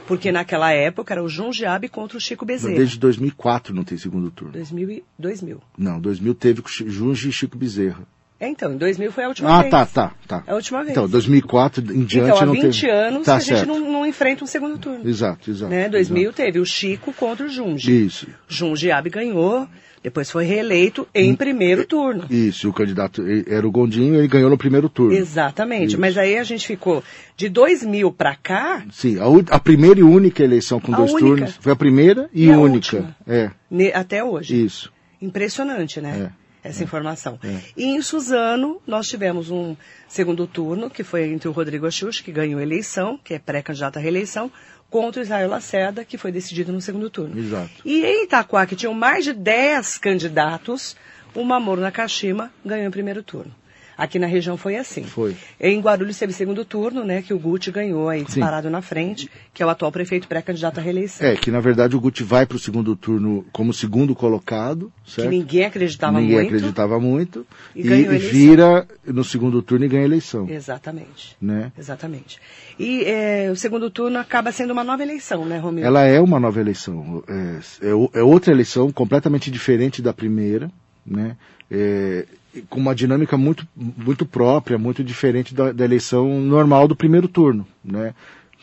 Porque 0.07 0.31
naquela 0.31 0.71
época 0.71 1.13
era 1.13 1.23
o 1.23 1.27
João 1.27 1.51
Giabe 1.51 1.89
contra 1.89 2.17
o 2.17 2.21
Chico 2.21 2.45
Bezerra. 2.45 2.77
Desde 2.77 2.97
2004 2.97 3.73
não 3.73 3.83
tem 3.83 3.97
segundo 3.97 4.31
turno. 4.31 4.53
2000, 4.53 5.03
2000. 5.19 5.61
Não, 5.77 5.99
2000 5.99 6.35
teve 6.35 6.61
com 6.61 6.69
Junge 6.69 7.29
e 7.29 7.31
Chico 7.31 7.57
Bezerra. 7.57 8.07
É, 8.39 8.47
então, 8.47 8.73
em 8.73 8.77
2000 8.77 9.11
foi 9.11 9.23
a 9.23 9.27
última 9.29 9.49
ah, 9.49 9.61
vez. 9.63 9.73
Ah, 9.73 9.85
tá, 9.85 9.85
tá, 9.85 10.15
tá. 10.27 10.43
É 10.45 10.51
a 10.51 10.55
última 10.55 10.79
vez. 10.83 10.91
Então, 10.91 11.09
2004 11.09 11.83
em 11.83 12.03
diante 12.03 12.29
então, 12.29 12.37
há 12.37 12.45
não 12.45 12.53
20 12.53 12.81
teve... 12.81 12.91
anos 12.91 13.25
tá 13.25 13.35
a 13.35 13.39
gente 13.39 13.65
não, 13.65 13.79
não, 13.79 14.05
enfrenta 14.05 14.43
um 14.43 14.47
segundo 14.47 14.77
turno. 14.77 15.07
Exato, 15.09 15.49
exato. 15.49 15.71
Né? 15.71 15.89
2000 15.89 16.21
exato. 16.21 16.35
teve 16.35 16.59
o 16.59 16.65
Chico 16.65 17.11
contra 17.13 17.47
o 17.47 17.49
Junge. 17.49 18.05
Isso. 18.05 18.27
Junge 18.47 18.91
Abe 18.91 19.09
ganhou, 19.09 19.67
depois 20.03 20.29
foi 20.29 20.45
reeleito 20.45 21.07
em 21.15 21.35
primeiro 21.35 21.83
turno. 21.83 22.27
Isso, 22.29 22.69
o 22.69 22.73
candidato 22.73 23.25
era 23.47 23.67
o 23.67 23.71
Gondinho 23.71 24.13
e 24.13 24.17
ele 24.19 24.27
ganhou 24.27 24.51
no 24.51 24.57
primeiro 24.57 24.87
turno. 24.87 25.17
Exatamente, 25.17 25.93
Isso. 25.93 25.99
mas 25.99 26.15
aí 26.15 26.37
a 26.37 26.43
gente 26.43 26.67
ficou 26.67 27.03
de 27.35 27.49
2000 27.49 28.11
para 28.11 28.35
cá... 28.35 28.85
Sim, 28.91 29.17
a, 29.17 29.55
a, 29.55 29.59
primeira 29.59 29.99
e 29.99 30.03
única 30.03 30.43
eleição 30.43 30.79
com 30.79 30.91
dois 30.91 31.11
única. 31.11 31.27
turnos 31.27 31.57
foi 31.59 31.71
a 31.71 31.75
primeira 31.75 32.29
e, 32.31 32.45
e 32.45 32.51
única. 32.51 33.15
É. 33.25 33.49
Até 33.95 34.23
hoje. 34.23 34.63
Isso. 34.63 34.93
Impressionante, 35.19 35.99
né? 35.99 36.31
É 36.43 36.46
essa 36.67 36.83
é. 36.83 36.85
informação. 36.85 37.39
É. 37.43 37.59
E 37.75 37.85
em 37.85 38.01
Suzano, 38.01 38.81
nós 38.85 39.07
tivemos 39.07 39.49
um 39.49 39.75
segundo 40.07 40.45
turno, 40.47 40.89
que 40.89 41.03
foi 41.03 41.29
entre 41.29 41.47
o 41.47 41.51
Rodrigo 41.51 41.87
Axux, 41.87 42.21
que 42.21 42.31
ganhou 42.31 42.59
a 42.59 42.63
eleição, 42.63 43.19
que 43.23 43.33
é 43.33 43.39
pré-candidato 43.39 43.97
à 43.97 43.99
reeleição, 43.99 44.51
contra 44.89 45.21
o 45.21 45.23
Israel 45.23 45.49
Lacerda, 45.49 46.05
que 46.05 46.17
foi 46.17 46.31
decidido 46.31 46.71
no 46.71 46.81
segundo 46.81 47.09
turno. 47.09 47.37
Exato. 47.37 47.69
E 47.83 48.05
em 48.05 48.23
Itaquá, 48.23 48.65
que 48.65 48.75
tinham 48.75 48.93
mais 48.93 49.25
de 49.25 49.33
10 49.33 49.97
candidatos, 49.97 50.95
o 51.35 51.43
Mamoro 51.43 51.81
Nakashima 51.81 52.51
ganhou 52.65 52.87
em 52.87 52.91
primeiro 52.91 53.21
turno. 53.21 53.53
Aqui 53.97 54.19
na 54.19 54.27
região 54.27 54.57
foi 54.57 54.75
assim. 54.75 55.03
Foi. 55.03 55.35
Em 55.59 55.79
Guarulhos 55.79 56.17
teve 56.19 56.31
segundo 56.31 56.63
turno, 56.63 57.03
né, 57.03 57.21
que 57.21 57.33
o 57.33 57.39
Guti 57.39 57.71
ganhou 57.71 58.09
aí 58.09 58.23
disparado 58.23 58.67
Sim. 58.67 58.71
na 58.71 58.81
frente, 58.81 59.29
que 59.53 59.63
é 59.63 59.65
o 59.65 59.69
atual 59.69 59.91
prefeito 59.91 60.27
pré-candidato 60.27 60.79
à 60.79 60.83
reeleição. 60.83 61.25
É, 61.25 61.35
que 61.35 61.49
na 61.49 61.59
verdade 61.59 61.95
o 61.95 61.99
Guti 61.99 62.23
vai 62.23 62.45
para 62.45 62.57
o 62.57 62.59
segundo 62.59 62.95
turno 62.95 63.43
como 63.51 63.73
segundo 63.73 64.13
colocado, 64.13 64.91
certo? 65.05 65.29
Que 65.29 65.35
ninguém 65.35 65.65
acreditava 65.65 66.19
ninguém 66.19 66.35
muito. 66.35 66.45
Ninguém 66.45 66.57
acreditava 66.57 66.99
muito. 66.99 67.47
E, 67.75 67.87
e 67.87 68.17
vira 68.17 68.87
no 69.05 69.23
segundo 69.23 69.61
turno 69.61 69.85
e 69.85 69.87
ganha 69.87 70.03
a 70.03 70.05
eleição. 70.05 70.47
Exatamente. 70.47 71.35
Né? 71.41 71.71
Exatamente. 71.77 72.39
E 72.77 73.03
é, 73.03 73.49
o 73.51 73.55
segundo 73.55 73.89
turno 73.89 74.19
acaba 74.19 74.51
sendo 74.51 74.71
uma 74.71 74.83
nova 74.83 75.01
eleição, 75.01 75.45
né, 75.45 75.57
Romeu? 75.57 75.83
Ela 75.83 76.03
é 76.03 76.21
uma 76.21 76.39
nova 76.39 76.59
eleição. 76.59 77.23
É, 77.27 77.87
é, 77.87 78.19
é 78.19 78.23
outra 78.23 78.53
eleição 78.53 78.91
completamente 78.91 79.49
diferente 79.49 80.01
da 80.01 80.13
primeira, 80.13 80.69
né? 81.05 81.35
É, 81.69 82.25
com 82.69 82.79
uma 82.79 82.95
dinâmica 82.95 83.37
muito, 83.37 83.67
muito 83.75 84.25
própria, 84.25 84.77
muito 84.77 85.03
diferente 85.03 85.53
da, 85.53 85.71
da 85.71 85.85
eleição 85.85 86.39
normal 86.41 86.87
do 86.87 86.95
primeiro 86.95 87.27
turno, 87.27 87.67
né? 87.83 88.13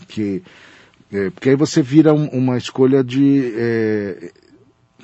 Que, 0.09 0.43
é, 1.13 1.31
porque 1.31 1.51
aí 1.51 1.57
você 1.57 1.83
vira 1.83 2.13
um, 2.13 2.27
uma 2.29 2.57
escolha 2.57 3.05
de... 3.05 3.53
É, 3.57 4.33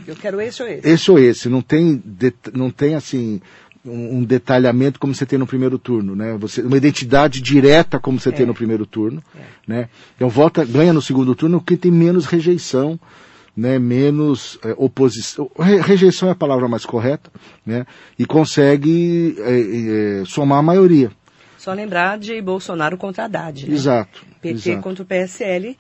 eu 0.06 0.16
quero 0.16 0.40
esse 0.40 0.62
ou 0.62 0.68
esse. 0.68 0.88
Esse 0.88 1.10
ou 1.10 1.18
esse, 1.18 1.48
não 1.48 1.62
tem, 1.62 2.02
de, 2.04 2.32
não 2.54 2.70
tem 2.70 2.94
assim 2.94 3.40
um, 3.84 4.18
um, 4.18 4.24
detalhamento 4.24 4.98
como 4.98 5.14
você 5.14 5.26
tem 5.26 5.38
no 5.38 5.46
primeiro 5.46 5.78
turno, 5.78 6.14
né? 6.14 6.36
Você, 6.38 6.62
uma 6.62 6.76
identidade 6.76 7.40
direta 7.40 7.98
como 7.98 8.18
você 8.18 8.30
é. 8.30 8.32
tem 8.32 8.46
no 8.46 8.54
primeiro 8.54 8.86
turno, 8.86 9.22
é. 9.34 9.40
né? 9.66 9.88
Então 10.16 10.28
vota, 10.28 10.64
ganha 10.64 10.92
no 10.92 11.02
segundo 11.02 11.34
turno 11.34 11.60
quem 11.60 11.76
tem 11.76 11.90
menos 11.90 12.26
rejeição, 12.26 12.98
né, 13.56 13.78
menos 13.78 14.58
é, 14.64 14.74
oposição, 14.76 15.50
rejeição 15.58 16.28
é 16.28 16.32
a 16.32 16.36
palavra 16.36 16.68
mais 16.68 16.84
correta, 16.84 17.30
né, 17.64 17.86
e 18.18 18.24
consegue 18.24 19.36
é, 19.38 20.20
é, 20.20 20.24
somar 20.24 20.58
a 20.58 20.62
maioria. 20.62 21.10
Só 21.58 21.74
lembrar 21.74 22.18
de 22.18 22.40
Bolsonaro 22.40 22.96
contra 22.96 23.24
Haddad, 23.24 23.68
né? 23.68 23.74
Exato. 23.74 24.24
PT 24.40 24.70
exato. 24.70 24.82
contra 24.82 25.02
o 25.02 25.06
PSL, 25.06 25.76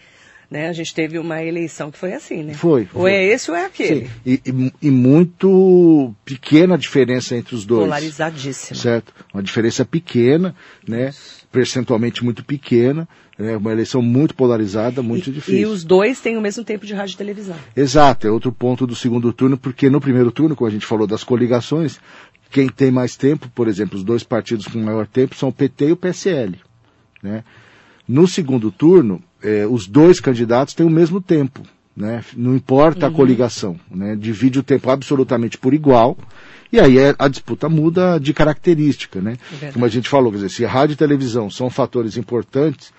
né? 0.50 0.68
A 0.68 0.72
gente 0.74 0.92
teve 0.92 1.18
uma 1.18 1.42
eleição 1.42 1.90
que 1.90 1.96
foi 1.96 2.12
assim, 2.12 2.42
né? 2.42 2.52
Foi. 2.52 2.86
Ou 2.92 3.08
é 3.08 3.24
esse 3.24 3.50
ou 3.50 3.56
é 3.56 3.64
aquele. 3.64 4.06
Sim. 4.06 4.12
E, 4.26 4.42
e, 4.44 4.72
e, 4.82 4.90
muito 4.90 6.12
pequena 6.22 6.74
a 6.74 6.78
diferença 6.78 7.34
entre 7.34 7.54
os 7.54 7.64
dois. 7.64 7.84
Polarizadíssima. 7.84 8.78
Certo. 8.78 9.14
Uma 9.32 9.42
diferença 9.42 9.82
pequena, 9.82 10.54
né? 10.86 11.12
Percentualmente 11.50 12.22
muito 12.22 12.44
pequena. 12.44 13.08
É 13.42 13.56
uma 13.56 13.72
eleição 13.72 14.02
muito 14.02 14.34
polarizada, 14.34 15.02
muito 15.02 15.30
e, 15.30 15.32
difícil. 15.32 15.60
E 15.60 15.64
os 15.64 15.82
dois 15.82 16.20
têm 16.20 16.36
o 16.36 16.40
mesmo 16.42 16.62
tempo 16.62 16.84
de 16.84 16.92
rádio 16.92 17.14
e 17.14 17.16
televisão. 17.16 17.56
Exato, 17.74 18.26
é 18.26 18.30
outro 18.30 18.52
ponto 18.52 18.86
do 18.86 18.94
segundo 18.94 19.32
turno, 19.32 19.56
porque 19.56 19.88
no 19.88 20.00
primeiro 20.00 20.30
turno, 20.30 20.54
como 20.54 20.68
a 20.68 20.72
gente 20.72 20.84
falou 20.84 21.06
das 21.06 21.24
coligações, 21.24 21.98
quem 22.50 22.68
tem 22.68 22.90
mais 22.90 23.16
tempo, 23.16 23.48
por 23.54 23.66
exemplo, 23.66 23.96
os 23.96 24.04
dois 24.04 24.22
partidos 24.22 24.66
com 24.66 24.78
maior 24.78 25.06
tempo 25.06 25.34
são 25.34 25.48
o 25.48 25.52
PT 25.52 25.88
e 25.88 25.92
o 25.92 25.96
PSL. 25.96 26.58
Né? 27.22 27.42
No 28.06 28.26
segundo 28.26 28.70
turno, 28.70 29.22
eh, 29.42 29.66
os 29.66 29.86
dois 29.86 30.20
candidatos 30.20 30.74
têm 30.74 30.84
o 30.84 30.90
mesmo 30.90 31.20
tempo. 31.20 31.62
Né? 31.96 32.22
Não 32.36 32.54
importa 32.54 33.06
uhum. 33.06 33.12
a 33.12 33.16
coligação, 33.16 33.80
né? 33.90 34.16
divide 34.16 34.58
o 34.58 34.62
tempo 34.62 34.90
absolutamente 34.90 35.58
por 35.58 35.74
igual 35.74 36.16
E 36.72 36.78
aí 36.78 36.98
é, 36.98 37.14
a 37.18 37.28
disputa 37.28 37.68
muda 37.68 38.18
de 38.18 38.32
característica, 38.32 39.20
né? 39.20 39.36
Verdade. 39.50 39.72
Como 39.72 39.84
a 39.84 39.88
gente 39.88 40.08
falou, 40.08 40.30
quer 40.30 40.36
dizer, 40.38 40.50
se 40.50 40.64
rádio 40.64 40.94
e 40.94 40.96
televisão 40.96 41.50
são 41.50 41.68
fatores 41.68 42.16
importantes, 42.16 42.92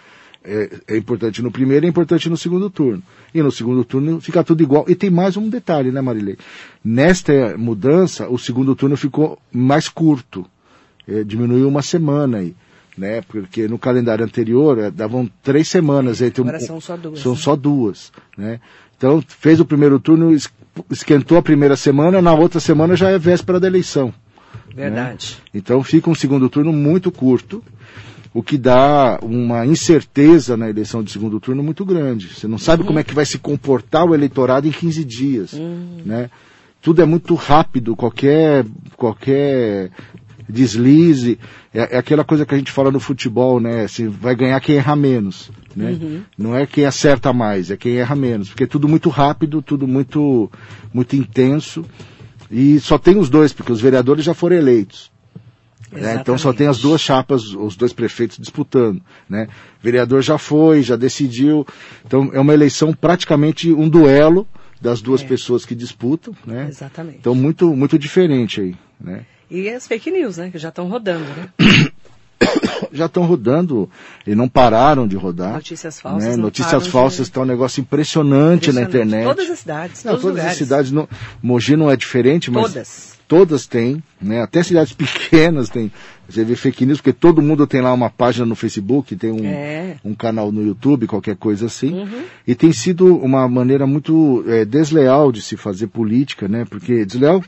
é, 0.43 0.79
é 0.87 0.97
importante 0.97 1.41
no 1.41 1.51
primeiro 1.51 1.85
e 1.85 1.87
é 1.87 1.89
importante 1.89 2.29
no 2.29 2.37
segundo 2.37 2.69
turno. 2.69 3.01
E 3.33 3.41
no 3.41 3.51
segundo 3.51 3.83
turno 3.83 4.19
fica 4.19 4.43
tudo 4.43 4.61
igual. 4.63 4.85
E 4.87 4.95
tem 4.95 5.09
mais 5.09 5.37
um 5.37 5.47
detalhe, 5.49 5.91
né, 5.91 6.01
Marilei? 6.01 6.37
Nesta 6.83 7.55
mudança, 7.57 8.27
o 8.29 8.37
segundo 8.37 8.75
turno 8.75 8.97
ficou 8.97 9.37
mais 9.51 9.87
curto. 9.87 10.45
É, 11.07 11.23
diminuiu 11.23 11.67
uma 11.67 11.81
semana 11.81 12.37
aí. 12.39 12.55
Né? 12.97 13.21
Porque 13.21 13.67
no 13.67 13.79
calendário 13.79 14.25
anterior 14.25 14.77
é, 14.77 14.91
davam 14.91 15.29
três 15.41 15.67
semanas. 15.69 16.19
Tem 16.19 16.31
um- 16.39 16.47
Agora 16.47 16.59
são 16.59 16.81
só 16.81 16.97
duas, 16.97 17.19
São 17.19 17.31
né? 17.33 17.37
só 17.37 17.55
duas. 17.55 18.11
Né? 18.37 18.59
Então 18.97 19.23
fez 19.27 19.59
o 19.59 19.65
primeiro 19.65 19.99
turno, 19.99 20.33
es- 20.33 20.49
esquentou 20.89 21.37
a 21.37 21.41
primeira 21.41 21.75
semana, 21.75 22.21
na 22.21 22.33
outra 22.33 22.59
semana 22.59 22.95
já 22.95 23.09
é 23.09 23.17
véspera 23.17 23.59
da 23.59 23.67
eleição. 23.67 24.13
Verdade. 24.75 25.37
Então 25.53 25.81
fica 25.83 26.09
um 26.09 26.15
segundo 26.15 26.49
turno 26.49 26.71
muito 26.71 27.11
curto, 27.11 27.63
o 28.33 28.41
que 28.41 28.57
dá 28.57 29.19
uma 29.21 29.65
incerteza 29.65 30.55
na 30.55 30.69
eleição 30.69 31.03
de 31.03 31.11
segundo 31.11 31.39
turno 31.39 31.61
muito 31.61 31.83
grande. 31.83 32.29
Você 32.33 32.47
não 32.47 32.57
sabe 32.57 32.83
como 32.83 32.99
é 32.99 33.03
que 33.03 33.13
vai 33.13 33.25
se 33.25 33.37
comportar 33.37 34.05
o 34.05 34.15
eleitorado 34.15 34.67
em 34.67 34.71
15 34.71 35.03
dias. 35.03 35.53
Né? 36.05 36.29
Tudo 36.81 37.01
é 37.01 37.05
muito 37.05 37.35
rápido, 37.35 37.95
qualquer, 37.95 38.65
qualquer 38.95 39.91
deslize. 40.47 41.37
É, 41.73 41.95
é 41.95 41.97
aquela 41.97 42.23
coisa 42.23 42.45
que 42.45 42.55
a 42.55 42.57
gente 42.57 42.71
fala 42.71 42.89
no 42.89 43.01
futebol, 43.01 43.59
né? 43.59 43.83
Assim, 43.83 44.07
vai 44.07 44.35
ganhar 44.35 44.59
quem 44.61 44.77
erra 44.77 44.95
menos. 44.95 45.51
Né? 45.75 46.23
Não 46.37 46.55
é 46.55 46.65
quem 46.65 46.85
acerta 46.85 47.33
mais, 47.33 47.69
é 47.69 47.75
quem 47.77 47.97
erra 47.97 48.15
menos. 48.15 48.49
Porque 48.49 48.63
é 48.63 48.67
tudo 48.67 48.87
muito 48.87 49.09
rápido, 49.09 49.61
tudo 49.61 49.85
muito, 49.85 50.49
muito 50.93 51.17
intenso. 51.17 51.83
E 52.49 52.79
só 52.79 52.97
tem 52.97 53.17
os 53.17 53.29
dois, 53.29 53.51
porque 53.51 53.71
os 53.71 53.81
vereadores 53.81 54.23
já 54.23 54.33
foram 54.33 54.55
eleitos. 54.55 55.10
Né? 55.91 56.17
Então 56.21 56.37
só 56.37 56.53
tem 56.53 56.67
as 56.67 56.79
duas 56.79 57.01
chapas, 57.01 57.53
os 57.53 57.75
dois 57.75 57.91
prefeitos 57.93 58.37
disputando. 58.37 59.01
Né? 59.29 59.47
O 59.79 59.83
vereador 59.83 60.21
já 60.21 60.37
foi, 60.37 60.81
já 60.81 60.95
decidiu. 60.95 61.65
Então 62.05 62.29
é 62.33 62.39
uma 62.39 62.53
eleição 62.53 62.93
praticamente 62.93 63.71
um 63.73 63.89
duelo 63.89 64.47
das 64.79 65.01
duas 65.01 65.21
É. 65.21 65.25
pessoas 65.27 65.65
que 65.65 65.75
disputam. 65.75 66.33
Né? 66.45 66.67
Exatamente. 66.69 67.17
Então 67.19 67.35
muito, 67.35 67.75
muito 67.75 67.99
diferente 67.99 68.61
aí. 68.61 68.75
Né? 68.99 69.25
E 69.49 69.69
as 69.69 69.85
fake 69.85 70.09
news, 70.09 70.37
né? 70.37 70.49
Que 70.49 70.57
já 70.57 70.69
estão 70.69 70.87
rodando, 70.87 71.25
né? 71.25 71.49
Já 72.91 73.05
estão 73.05 73.23
rodando 73.23 73.89
e 74.25 74.33
não 74.35 74.49
pararam 74.49 75.07
de 75.07 75.15
rodar. 75.15 75.53
Notícias 75.53 75.99
falsas. 76.01 76.29
né? 76.31 76.35
Notícias 76.35 76.71
param 76.71 76.83
de- 76.83 76.89
falsas 76.89 77.27
está 77.27 77.41
um 77.41 77.45
negócio 77.45 77.79
impressionante, 77.79 78.71
na 78.73 78.81
Impressionante. 78.81 78.89
internet. 78.89 79.23
Todas 79.35 79.49
as 79.51 79.59
cidades, 79.59 80.03
Não, 80.03 80.11
todas 80.13 80.25
lugares. 80.25 80.51
as 80.51 80.57
cidades, 80.57 80.91
não, 80.91 81.07
Mogi 81.41 81.75
não 81.77 81.89
é 81.89 81.95
diferente, 81.95 82.49
mas 82.51 82.63
Todas. 82.73 83.13
Todas 83.31 83.65
têm, 83.65 84.03
né? 84.21 84.41
Até 84.41 84.61
cidades 84.61 84.91
pequenas 84.91 85.69
têm. 85.69 85.89
Você 86.27 86.43
vê 86.43 86.53
fake 86.53 86.85
news, 86.85 86.99
porque 86.99 87.13
todo 87.13 87.41
mundo 87.41 87.65
tem 87.65 87.79
lá 87.79 87.93
uma 87.93 88.09
página 88.09 88.45
no 88.45 88.55
Facebook, 88.55 89.15
tem 89.15 89.31
um, 89.31 89.45
É. 89.45 89.95
um 90.03 90.13
canal 90.13 90.51
no 90.51 90.61
YouTube, 90.65 91.07
qualquer 91.07 91.37
coisa 91.37 91.67
assim. 91.67 91.93
Uhum. 91.93 92.23
E 92.45 92.53
tem 92.55 92.73
sido 92.73 93.15
uma 93.15 93.47
maneira 93.47 93.87
muito 93.87 94.43
é, 94.47 94.65
desleal 94.65 95.31
de 95.31 95.41
se 95.41 95.55
fazer 95.55 95.87
política, 95.87 96.49
né? 96.49 96.65
Porque 96.69 97.05
desleal 97.05 97.41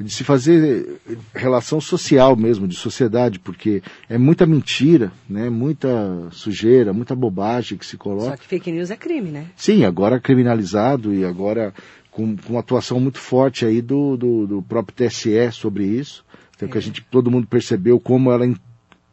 de 0.00 0.10
se 0.10 0.24
fazer 0.24 0.98
relação 1.34 1.78
social 1.78 2.34
mesmo, 2.34 2.66
de 2.66 2.74
sociedade, 2.76 3.38
porque 3.38 3.82
é 4.08 4.16
muita 4.16 4.46
mentira, 4.46 5.12
né? 5.28 5.50
Muita 5.50 5.88
sujeira, 6.30 6.94
muita 6.94 7.14
bobagem 7.14 7.76
que 7.76 7.84
se 7.84 7.98
coloca. 7.98 8.30
Só 8.30 8.36
que 8.38 8.46
fake 8.46 8.72
news 8.72 8.90
é 8.90 8.96
crime, 8.96 9.30
né? 9.30 9.44
Sim, 9.56 9.84
agora 9.84 10.18
criminalizado 10.18 11.12
e 11.14 11.22
agora 11.22 11.74
com, 12.18 12.36
com 12.36 12.54
uma 12.54 12.60
atuação 12.60 12.98
muito 12.98 13.18
forte 13.18 13.64
aí 13.64 13.80
do, 13.80 14.16
do, 14.16 14.46
do 14.46 14.62
próprio 14.62 15.08
TSE 15.08 15.52
sobre 15.52 15.84
isso. 15.84 16.24
Então 16.56 16.68
que 16.68 16.76
a 16.76 16.80
gente, 16.80 17.00
todo 17.08 17.30
mundo 17.30 17.46
percebeu 17.46 18.00
como 18.00 18.32
ela 18.32 18.44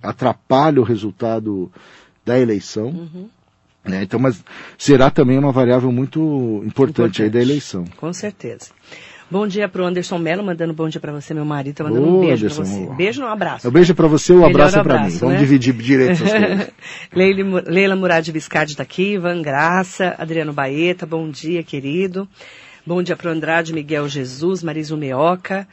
atrapalha 0.02 0.82
o 0.82 0.84
resultado 0.84 1.72
da 2.26 2.40
eleição. 2.40 2.88
Uhum. 2.88 3.30
né? 3.86 4.02
Então, 4.02 4.20
mas 4.20 4.44
será 4.78 5.12
também 5.12 5.38
uma 5.38 5.52
variável 5.52 5.92
muito 5.92 6.64
importante, 6.66 7.22
aí 7.22 7.30
da 7.30 7.38
Importante. 7.40 7.52
eleição. 7.52 7.86
Com 7.98 8.12
certeza. 8.12 8.72
Bom 9.30 9.48
dia 9.48 9.68
pro 9.68 9.84
Anderson 9.86 10.20
Mello, 10.20 10.44
mandando 10.44 10.72
bom 10.74 10.88
dia 10.88 11.00
pra 11.02 11.12
você, 11.12 11.34
meu 11.34 11.46
marido. 11.46 11.76
Tá 11.76 11.84
mandando 11.84 12.08
Ô, 12.08 12.18
um 12.18 12.22
beijo 12.22 12.46
Anderson, 12.46 12.64
você. 12.64 12.96
Beijo, 12.96 13.22
não, 13.22 13.28
um 13.28 13.32
abraço. 13.32 13.68
Um 13.68 13.72
beijo 13.72 13.94
para 13.96 14.08
você, 14.08 14.34
o 14.34 14.38
um 14.38 14.40
Melhor 14.42 14.52
abraço 14.52 14.80
é 14.80 14.84
para 14.84 14.94
mim. 14.94 15.00
abraço, 15.02 15.20
Vamos 15.20 15.34
né? 15.36 15.40
dividir 15.40 15.74
direito 15.74 16.12
essas 16.12 16.30
coisas. 16.32 16.72
Leile 17.14 17.44
Mu- 17.44 17.64
Leila 17.66 17.96
Murad 17.96 18.28
Biscardi 18.32 18.76
tá 18.76 18.84
aqui, 18.84 19.14
Ivan 19.14 19.42
Graça, 19.42 20.16
Adriano 20.18 20.54
Baeta, 20.54 21.06
bom 21.08 21.28
dia, 21.30 21.64
querido. 21.64 22.28
Bom 22.88 23.02
dia 23.02 23.16
pro 23.16 23.32
Andrade 23.32 23.74
Miguel 23.74 24.08
Jesus, 24.08 24.62
Mariso 24.62 24.96
Meoca. 24.96 25.68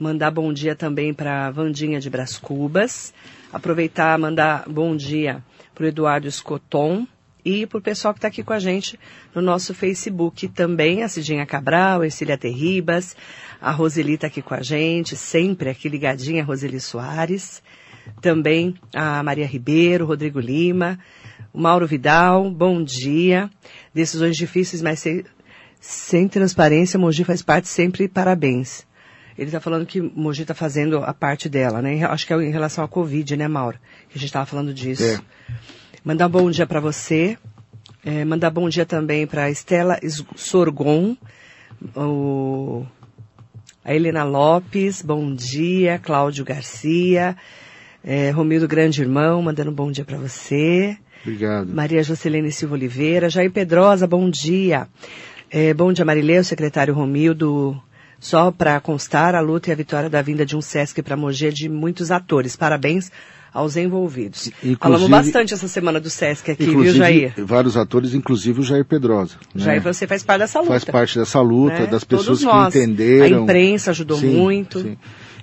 Mandar 0.00 0.30
bom 0.30 0.50
dia 0.50 0.74
também 0.74 1.12
para 1.12 1.50
Vandinha 1.50 2.00
de 2.00 2.08
Bras 2.08 2.38
Cubas. 2.38 3.12
Aproveitar, 3.52 4.18
mandar 4.18 4.64
bom 4.66 4.96
dia 4.96 5.44
pro 5.74 5.86
Eduardo 5.86 6.26
Escoton 6.26 7.06
e 7.44 7.66
pro 7.66 7.82
pessoal 7.82 8.14
que 8.14 8.18
está 8.18 8.28
aqui 8.28 8.42
com 8.42 8.54
a 8.54 8.58
gente 8.58 8.98
no 9.34 9.42
nosso 9.42 9.74
Facebook 9.74 10.48
também, 10.48 11.02
a 11.02 11.08
Cidinha 11.08 11.44
Cabral, 11.44 12.00
a 12.00 12.06
Ercília 12.06 12.38
Terribas, 12.38 13.14
a 13.60 13.70
Roseli 13.70 14.16
tá 14.16 14.28
aqui 14.28 14.40
com 14.40 14.54
a 14.54 14.62
gente, 14.62 15.16
sempre 15.16 15.68
aqui 15.68 15.86
ligadinha, 15.86 16.42
a 16.42 16.46
Roseli 16.46 16.80
Soares 16.80 17.62
também 18.20 18.74
a 18.94 19.22
Maria 19.22 19.46
Ribeiro, 19.46 20.06
Rodrigo 20.06 20.40
Lima, 20.40 20.98
o 21.52 21.60
Mauro 21.60 21.86
Vidal, 21.86 22.50
bom 22.50 22.82
dia. 22.82 23.50
Decisões 23.92 24.36
difíceis, 24.36 24.82
mas 24.82 25.04
sem, 25.86 26.26
transparência, 26.28 26.98
Mogi 26.98 27.24
faz 27.24 27.42
parte 27.42 27.68
sempre, 27.68 28.08
parabéns. 28.08 28.86
Ele 29.36 29.48
está 29.48 29.60
falando 29.60 29.84
que 29.84 30.00
Mogi 30.00 30.42
está 30.42 30.54
fazendo 30.54 30.98
a 30.98 31.12
parte 31.12 31.46
dela, 31.48 31.82
né? 31.82 32.02
Acho 32.04 32.26
que 32.26 32.32
é 32.32 32.36
em 32.42 32.50
relação 32.50 32.82
à 32.84 32.88
Covid, 32.88 33.36
né, 33.36 33.46
Mauro? 33.48 33.78
Que 34.08 34.16
a 34.16 34.18
gente 34.18 34.26
estava 34.28 34.46
falando 34.46 34.72
disso. 34.72 35.02
É. 35.04 35.18
Mandar 36.02 36.28
um 36.28 36.30
bom 36.30 36.50
dia 36.50 36.66
para 36.66 36.80
você. 36.80 37.36
É, 38.04 38.24
mandar 38.24 38.50
bom 38.50 38.68
dia 38.68 38.86
também 38.86 39.26
para 39.26 39.50
Estela 39.50 39.98
Es- 40.02 40.24
Sorgon, 40.36 41.16
o 41.96 42.86
a 43.84 43.94
Helena 43.94 44.24
Lopes, 44.24 45.02
bom 45.02 45.34
dia. 45.34 45.98
Cláudio 45.98 46.44
Garcia, 46.44 47.36
é, 48.02 48.30
Romildo 48.30 48.66
Grande 48.68 49.02
Irmão, 49.02 49.42
mandando 49.42 49.70
um 49.70 49.74
bom 49.74 49.90
dia 49.90 50.04
para 50.04 50.16
você. 50.16 50.96
Obrigado. 51.22 51.68
Maria 51.74 52.02
Jocelene 52.02 52.52
Silva 52.52 52.74
Oliveira, 52.74 53.28
Jair 53.30 53.50
Pedrosa, 53.50 54.06
bom 54.06 54.28
dia. 54.30 54.86
É, 55.56 55.72
bom 55.72 55.92
dia, 55.92 56.04
Marilê, 56.04 56.40
o 56.40 56.44
secretário 56.44 56.92
Romildo. 56.92 57.80
Só 58.18 58.50
para 58.50 58.80
constar, 58.80 59.36
a 59.36 59.40
luta 59.40 59.68
e 59.68 59.72
a 59.72 59.76
vitória 59.76 60.10
da 60.10 60.20
vinda 60.20 60.44
de 60.44 60.56
um 60.56 60.60
Sesc 60.60 61.00
para 61.00 61.16
Mogi 61.16 61.46
é 61.46 61.50
de 61.50 61.68
muitos 61.68 62.10
atores. 62.10 62.56
Parabéns 62.56 63.12
aos 63.52 63.76
envolvidos. 63.76 64.48
Inclusive- 64.48 64.76
Falamos 64.80 65.08
bastante 65.08 65.54
essa 65.54 65.68
semana 65.68 66.00
do 66.00 66.10
Sesc 66.10 66.50
aqui, 66.50 66.64
viu, 66.64 66.92
Jair? 66.92 67.34
vários 67.38 67.76
atores, 67.76 68.14
inclusive 68.14 68.58
o 68.60 68.62
Jair 68.64 68.84
Pedrosa. 68.84 69.36
né? 69.54 69.62
Jair, 69.64 69.80
você 69.80 70.08
faz 70.08 70.24
parte 70.24 70.40
dessa 70.40 70.58
luta. 70.58 70.72
Faz 70.72 70.84
parte 70.86 71.18
dessa 71.20 71.40
luta, 71.40 71.78
né? 71.80 71.86
das 71.86 72.02
Todos 72.02 72.26
pessoas 72.40 72.72
que 72.72 72.78
entenderam. 72.80 73.24
A 73.24 73.42
imprensa 73.42 73.92
ajudou 73.92 74.18
Sim, 74.18 74.34
muito. 74.36 74.80
sim. 74.80 74.96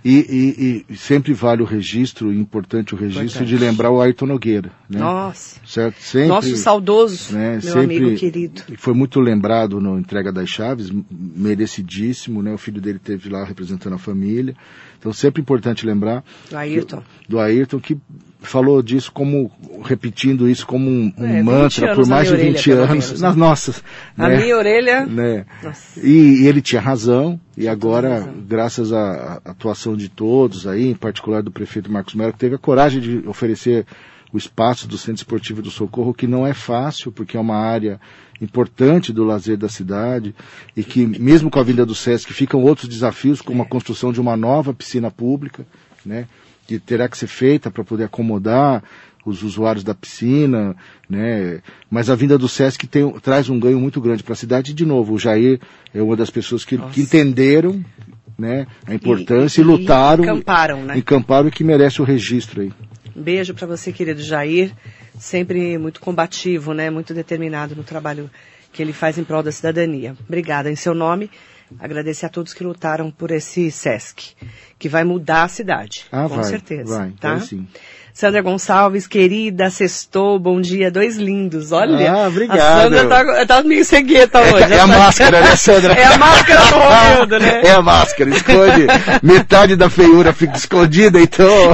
E, 0.04 0.84
e- 0.90 0.94
e 0.94 0.98
sempre 0.98 1.32
vale 1.32 1.62
o 1.62 1.66
registro, 1.66 2.34
importante 2.34 2.96
o 2.96 2.98
registro 2.98 3.44
Importante. 3.44 3.48
de 3.50 3.58
lembrar 3.58 3.92
o 3.92 4.02
Ayrton 4.02 4.26
Nogueira. 4.26 4.72
Né? 4.90 5.00
Nossa. 5.00 5.60
Certo? 5.64 6.02
Sempre, 6.02 6.28
Nosso 6.30 6.58
saudoso, 6.58 7.34
né, 7.34 7.52
meu 7.54 7.62
sempre 7.62 7.98
amigo 7.98 8.16
querido. 8.18 8.64
Foi 8.78 8.96
muito 8.96 9.20
lembrado 9.20 9.80
na 9.80 9.92
entrega 10.00 10.32
das 10.32 10.50
chaves, 10.50 10.92
merecidíssimo, 11.12 12.42
né? 12.42 12.54
O 12.54 12.58
filho 12.58 12.82
dele 12.82 13.00
teve 13.00 13.30
lá 13.30 13.44
representando 13.44 13.94
a 13.94 14.00
família. 14.00 14.56
Então 14.98 15.12
sempre 15.14 15.42
importante 15.42 15.86
lembrar 15.86 16.24
Do 16.50 16.58
Ayrton. 16.58 17.04
do 17.28 17.40
Ayrton 17.40 17.80
que 17.80 17.98
falou 18.40 18.82
disso 18.82 19.12
como 19.12 19.52
repetindo 19.84 20.50
isso 20.50 20.66
como 20.66 20.90
um, 20.90 21.14
um 21.18 21.26
É, 21.26 21.38
20 21.38 21.44
mantra 21.44 21.96
por 21.96 22.08
na 22.08 22.16
mais 22.16 22.28
de 22.28 22.34
minha 22.36 22.46
orelha, 22.46 22.58
20 22.58 22.64
pelo 22.64 22.84
anos 22.84 23.06
menos, 23.06 23.22
nas 23.22 23.36
nossas. 23.36 23.84
A 24.18 24.30
né? 24.30 24.38
minha 24.38 24.58
orelha. 24.58 25.06
né? 25.06 25.46
E, 26.02 26.44
e 26.44 26.48
ele 26.48 26.62
tinha 26.62 26.82
razão, 26.82 27.40
e 27.58 27.68
agora, 27.68 28.20
razão. 28.20 28.34
graças 28.48 28.94
à 28.94 29.02
à 29.46 29.52
atuação 29.52 29.96
de 29.96 30.10
todos 30.10 30.68
aí, 30.68 30.90
em 30.90 30.96
particular 30.96 31.42
do 31.42 31.52
prefeito 31.52 31.92
Marcos 31.92 32.16
Melo, 32.16 32.34
que 32.34 32.40
teve 32.40 32.56
a 32.56 32.60
coragem 32.60 33.02
de 33.02 33.28
oferecer 33.28 33.86
o 34.34 34.38
espaço 34.38 34.88
do 34.88 34.98
Centro 34.98 35.16
Esportivo 35.22 35.62
do 35.62 35.70
Socorro, 35.70 36.14
que 36.14 36.26
não 36.26 36.48
é 36.48 36.54
fácil, 36.54 37.12
porque 37.12 37.36
é 37.36 37.40
uma 37.40 37.58
área 37.58 38.00
importante 38.40 39.12
do 39.12 39.24
lazer 39.24 39.58
da 39.58 39.70
cidade, 39.70 40.34
e 40.76 40.84
que 40.84 41.06
mesmo 41.06 41.50
com 41.50 41.60
a 41.60 41.64
vinda 41.64 41.86
do 41.86 41.94
SESC 41.94 42.34
ficam 42.34 42.64
outros 42.64 42.88
desafios, 42.88 43.42
como 43.42 43.62
a 43.62 43.66
construção 43.66 44.12
de 44.12 44.22
uma 44.22 44.36
nova 44.38 44.74
piscina 44.74 45.12
pública, 45.12 45.66
né, 46.06 46.28
que 46.66 46.80
terá 46.80 47.08
que 47.08 47.18
ser 47.18 47.28
feita 47.28 47.70
para 47.70 47.84
poder 47.84 48.06
acomodar 48.06 48.84
os 49.26 49.44
usuários 49.44 49.84
da 49.84 49.94
piscina, 49.94 50.76
né? 51.10 51.62
Mas 51.90 52.10
a 52.10 52.16
vinda 52.16 52.38
do 52.38 52.48
Sesc 52.48 52.88
tem, 52.88 53.10
traz 53.20 53.50
um 53.50 53.60
ganho 53.60 53.80
muito 53.80 54.02
grande 54.02 54.24
para 54.24 54.34
a 54.34 54.36
cidade. 54.36 54.72
E, 54.72 54.74
de 54.74 54.86
novo, 54.86 55.14
o 55.14 55.20
Jair 55.20 55.60
é 55.94 56.02
uma 56.02 56.16
das 56.16 56.30
pessoas 56.30 56.66
que, 56.66 56.78
que 56.78 57.02
entenderam, 57.02 57.84
né, 58.38 58.66
a 58.88 58.94
importância 58.94 59.62
e, 59.62 59.64
e 59.64 59.68
lutaram, 59.68 60.24
encamparam, 60.24 60.84
né? 60.84 60.98
encamparam 60.98 61.48
e 61.48 61.52
que 61.52 61.64
merece 61.64 62.02
o 62.02 62.06
registro 62.06 62.62
aí. 62.62 62.72
Beijo 63.16 63.54
para 63.54 63.68
você, 63.68 63.92
querido 63.92 64.22
Jair. 64.22 64.72
Sempre 65.20 65.78
muito 65.78 66.00
combativo, 66.00 66.74
né? 66.74 66.90
Muito 66.90 67.14
determinado 67.14 67.76
no 67.76 67.84
trabalho 67.84 68.30
que 68.72 68.82
ele 68.82 68.94
faz 68.94 69.18
em 69.18 69.24
prol 69.24 69.44
da 69.44 69.52
cidadania. 69.52 70.16
Obrigada. 70.28 70.72
Em 70.72 70.76
seu 70.76 70.96
nome, 70.96 71.30
agradecer 71.80 72.26
a 72.26 72.30
todos 72.30 72.54
que 72.54 72.64
lutaram 72.64 73.10
por 73.12 73.32
esse 73.32 73.70
SESC, 73.72 74.34
que 74.78 74.90
vai 74.90 75.04
mudar 75.04 75.44
a 75.44 75.48
cidade, 75.48 76.06
Ah, 76.12 76.24
com 76.28 76.36
vai, 76.36 76.44
certeza, 76.44 76.98
vai, 77.00 77.12
tá? 77.20 77.36
vai 77.36 77.40
sim. 77.48 77.68
Sandra 78.14 78.42
Gonçalves, 78.42 79.08
querida, 79.08 79.70
sextou, 79.70 80.38
bom 80.38 80.60
dia, 80.60 80.92
dois 80.92 81.16
lindos, 81.16 81.72
olha. 81.72 82.12
Ah, 82.12 82.28
obrigado. 82.28 82.60
A 82.60 82.82
Sandra 83.00 83.08
tá, 83.08 83.46
tá 83.46 83.64
meio 83.64 83.86
cegueta 83.86 84.42
hoje. 84.42 84.74
É 84.74 84.80
a 84.82 84.86
máscara, 84.88 85.40
né, 85.40 85.56
Sandra? 85.56 85.94
É 85.94 86.04
a 86.04 86.18
máscara 86.18 86.60
do 86.66 86.76
Romildo, 86.76 87.40
né? 87.40 87.62
É 87.64 87.72
a 87.72 87.82
máscara, 87.82 88.30
esconde. 88.32 88.86
Metade 89.24 89.78
da 89.78 89.90
feiura 89.90 90.34
fica 90.34 90.58
escondida, 90.58 91.22
então. 91.22 91.74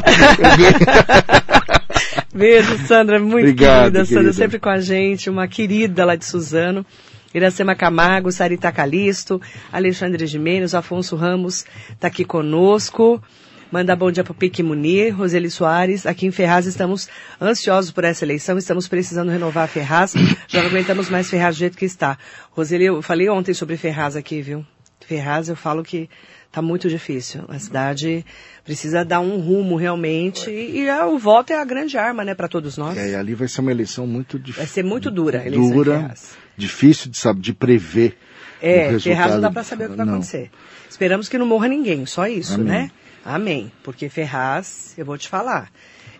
Beijo, 2.33 2.77
Sandra, 2.85 3.19
muito 3.19 3.39
Obrigado, 3.39 3.81
querida. 3.93 4.05
Sandra 4.05 4.21
querida. 4.23 4.33
sempre 4.33 4.59
com 4.59 4.69
a 4.69 4.79
gente, 4.79 5.29
uma 5.31 5.47
querida 5.47 6.05
lá 6.05 6.15
de 6.15 6.25
Suzano. 6.25 6.85
Iracema 7.33 7.75
Camargo, 7.75 8.31
Sarita 8.31 8.71
Calisto, 8.71 9.41
Alexandre 9.71 10.25
Gimenez, 10.25 10.73
Afonso 10.73 11.15
Ramos 11.15 11.65
está 11.91 12.07
aqui 12.07 12.23
conosco. 12.23 13.21
Manda 13.69 13.95
bom 13.97 14.09
dia 14.09 14.23
para 14.23 14.31
o 14.31 14.35
Pique 14.35 14.63
Munir, 14.63 15.13
Roseli 15.13 15.49
Soares. 15.49 16.05
Aqui 16.05 16.25
em 16.25 16.31
Ferraz 16.31 16.65
estamos 16.65 17.09
ansiosos 17.41 17.91
por 17.91 18.05
essa 18.05 18.23
eleição, 18.23 18.57
estamos 18.57 18.87
precisando 18.87 19.29
renovar 19.29 19.65
a 19.65 19.67
Ferraz. 19.67 20.13
Já 20.47 20.61
não 20.61 20.69
aguentamos 20.69 21.09
mais 21.09 21.29
Ferraz 21.29 21.55
do 21.55 21.59
jeito 21.59 21.77
que 21.77 21.83
está. 21.83 22.17
Roseli, 22.51 22.85
eu 22.85 23.01
falei 23.01 23.27
ontem 23.29 23.53
sobre 23.53 23.75
Ferraz 23.75 24.15
aqui, 24.15 24.41
viu? 24.41 24.65
Ferraz, 25.05 25.49
eu 25.49 25.55
falo 25.55 25.83
que 25.83 26.09
está 26.47 26.61
muito 26.61 26.87
difícil. 26.89 27.43
A 27.49 27.59
cidade 27.59 28.25
precisa 28.63 29.03
dar 29.03 29.19
um 29.19 29.37
rumo 29.37 29.75
realmente. 29.75 30.49
E, 30.49 30.79
e 30.79 30.91
o 31.03 31.17
voto 31.17 31.51
é 31.51 31.59
a 31.59 31.65
grande 31.65 31.97
arma, 31.97 32.23
né, 32.23 32.33
para 32.33 32.47
todos 32.47 32.77
nós. 32.77 32.97
É, 32.97 33.15
ali 33.15 33.35
vai 33.35 33.49
ser 33.49 33.61
uma 33.61 33.71
eleição 33.71 34.07
muito 34.07 34.39
difícil. 34.39 34.63
Vai 34.63 34.67
ser 34.67 34.83
muito 34.83 35.11
dura 35.11 35.41
a 35.41 35.45
eleição 35.45 35.69
em 35.69 35.73
Dura, 35.73 35.99
Ferraz. 35.99 36.37
Difícil 36.57 37.09
de, 37.11 37.17
saber, 37.17 37.39
de 37.41 37.53
prever. 37.53 38.17
É, 38.61 38.87
o 38.95 38.99
Ferraz 38.99 39.05
não 39.05 39.13
resultado. 39.15 39.41
dá 39.41 39.51
para 39.51 39.63
saber 39.63 39.85
o 39.85 39.89
que 39.91 39.95
vai 39.97 40.05
Não. 40.05 40.13
acontecer. 40.15 40.49
Esperamos 40.89 41.29
que 41.29 41.37
não 41.37 41.45
morra 41.45 41.67
ninguém, 41.67 42.05
só 42.05 42.27
isso, 42.27 42.55
Amém. 42.55 42.65
né? 42.67 42.91
Amém. 43.23 43.71
Porque 43.83 44.09
Ferraz, 44.09 44.93
eu 44.97 45.05
vou 45.05 45.17
te 45.17 45.27
falar, 45.29 45.69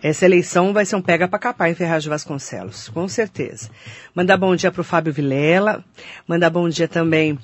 essa 0.02 0.24
eleição 0.24 0.72
vai 0.72 0.84
ser 0.84 0.94
um 0.94 1.02
pega 1.02 1.26
para 1.26 1.38
capar 1.38 1.68
em 1.70 1.74
Ferraz 1.74 2.02
de 2.04 2.08
Vasconcelos, 2.08 2.88
com 2.90 3.08
certeza. 3.08 3.68
Mandar 4.14 4.36
bom 4.36 4.54
dia 4.54 4.70
para 4.70 4.80
o 4.80 4.84
Fábio 4.84 5.12
Vilela, 5.12 5.84
mandar 6.28 6.50
bom 6.50 6.68
dia 6.68 6.86
também 6.86 7.36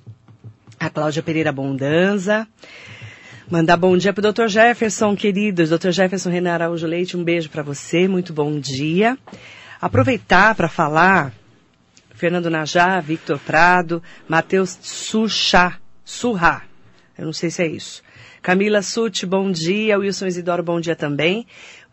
a 0.79 0.89
Cláudia 0.89 1.23
Pereira 1.23 1.51
Bondanza, 1.51 2.47
mandar 3.51 3.77
bom 3.77 3.97
dia 3.97 4.13
para 4.13 4.29
o 4.29 4.33
Dr. 4.33 4.47
Jefferson, 4.47 5.17
queridos, 5.17 5.71
Dr. 5.71 5.91
Jefferson 5.91 6.31
Renan 6.31 6.53
Araújo 6.53 6.87
Leite, 6.87 7.17
um 7.17 7.25
beijo 7.25 7.49
para 7.51 7.63
você, 7.63 8.07
muito 8.07 8.33
bom 8.33 8.61
dia. 8.61 9.19
Aproveitar 9.81 10.55
para 10.55 10.69
falar 10.69 11.33
Fernando 12.25 12.49
Najá, 12.49 13.01
Victor 13.01 13.39
Prado, 13.39 14.03
Matheus 14.27 14.79
Suchá, 14.81 15.79
Surra, 16.03 16.63
eu 17.19 17.27
não 17.27 17.35
sei 17.35 17.51
se 17.51 17.63
é 17.63 17.67
isso. 17.67 18.03
Camila 18.41 18.81
Suti, 18.81 19.27
bom 19.27 19.51
dia. 19.53 19.99
Wilson 19.99 20.29
Isidoro, 20.29 20.63
bom 20.63 20.81
dia 20.81 20.97
também. 20.97 21.47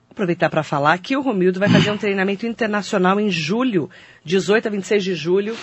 Aproveitar 0.09 0.49
para 0.49 0.63
falar 0.63 0.97
que 0.99 1.17
o 1.17 1.21
Romildo 1.21 1.59
vai 1.59 1.67
fazer 1.67 1.91
um 1.91 1.97
treinamento 1.97 2.47
internacional 2.47 3.19
em 3.19 3.29
julho, 3.29 3.89
18 4.23 4.69
a 4.69 4.71
26 4.71 5.03
de 5.03 5.15
julho. 5.15 5.53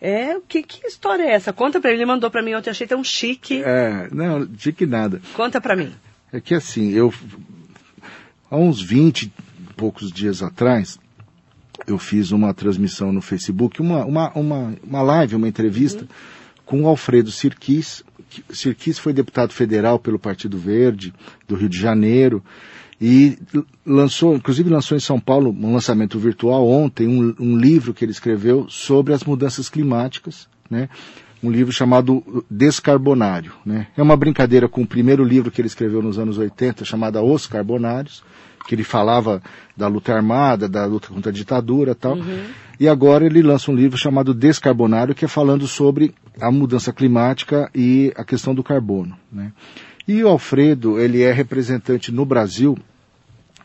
É, 0.00 0.36
que, 0.48 0.64
que 0.64 0.84
história 0.84 1.22
é 1.22 1.30
essa? 1.30 1.52
Conta 1.52 1.80
para 1.80 1.90
ele, 1.90 2.00
ele 2.00 2.06
mandou 2.06 2.28
para 2.28 2.42
mim 2.42 2.56
ontem, 2.56 2.70
achei 2.70 2.88
tão 2.88 3.04
chique. 3.04 3.62
É, 3.62 4.08
não, 4.10 4.44
de 4.44 4.72
que 4.72 4.84
nada. 4.84 5.22
Conta 5.34 5.60
para 5.60 5.76
mim. 5.76 5.92
É 6.32 6.40
que 6.40 6.56
assim, 6.56 6.90
eu 6.90 7.14
há 8.50 8.56
uns 8.56 8.82
20 8.82 9.22
e 9.22 9.32
poucos 9.76 10.10
dias 10.10 10.42
atrás, 10.42 10.98
eu 11.92 11.98
fiz 11.98 12.30
uma 12.32 12.52
transmissão 12.54 13.12
no 13.12 13.20
Facebook, 13.20 13.80
uma, 13.80 14.04
uma, 14.04 14.30
uma, 14.32 14.74
uma 14.82 15.02
live, 15.02 15.36
uma 15.36 15.48
entrevista 15.48 16.06
com 16.64 16.82
o 16.82 16.86
Alfredo 16.86 17.30
Sirquis. 17.30 18.04
Sirquis 18.50 18.98
foi 18.98 19.12
deputado 19.12 19.52
federal 19.52 19.98
pelo 19.98 20.18
Partido 20.18 20.58
Verde 20.58 21.14
do 21.46 21.54
Rio 21.54 21.68
de 21.68 21.78
Janeiro 21.78 22.42
e 23.00 23.38
lançou, 23.86 24.34
inclusive 24.34 24.68
lançou 24.68 24.96
em 24.96 25.00
São 25.00 25.20
Paulo 25.20 25.50
um 25.50 25.72
lançamento 25.72 26.18
virtual 26.18 26.68
ontem, 26.68 27.06
um, 27.06 27.34
um 27.38 27.56
livro 27.56 27.94
que 27.94 28.04
ele 28.04 28.12
escreveu 28.12 28.66
sobre 28.68 29.14
as 29.14 29.24
mudanças 29.24 29.68
climáticas, 29.68 30.48
né? 30.68 30.88
Um 31.42 31.50
livro 31.50 31.72
chamado 31.72 32.44
Descarbonário. 32.50 33.52
Né? 33.64 33.86
É 33.96 34.02
uma 34.02 34.16
brincadeira 34.16 34.68
com 34.68 34.82
o 34.82 34.86
primeiro 34.86 35.24
livro 35.24 35.50
que 35.50 35.60
ele 35.60 35.68
escreveu 35.68 36.02
nos 36.02 36.18
anos 36.18 36.38
80, 36.38 36.84
chamado 36.84 37.20
Os 37.22 37.46
Carbonários, 37.46 38.22
que 38.66 38.74
ele 38.74 38.84
falava 38.84 39.42
da 39.76 39.86
luta 39.86 40.12
armada, 40.12 40.68
da 40.68 40.84
luta 40.84 41.08
contra 41.08 41.30
a 41.30 41.34
ditadura 41.34 41.92
e 41.92 41.94
tal. 41.94 42.18
E 42.78 42.88
agora 42.88 43.24
ele 43.24 43.42
lança 43.42 43.70
um 43.70 43.74
livro 43.74 43.96
chamado 43.96 44.34
Descarbonário, 44.34 45.14
que 45.14 45.24
é 45.24 45.28
falando 45.28 45.66
sobre 45.66 46.14
a 46.40 46.50
mudança 46.50 46.92
climática 46.92 47.70
e 47.74 48.12
a 48.16 48.24
questão 48.24 48.54
do 48.54 48.62
carbono. 48.62 49.16
Né? 49.32 49.52
E 50.06 50.22
o 50.22 50.28
Alfredo, 50.28 50.98
ele 50.98 51.22
é 51.22 51.32
representante 51.32 52.12
no 52.12 52.24
Brasil 52.24 52.78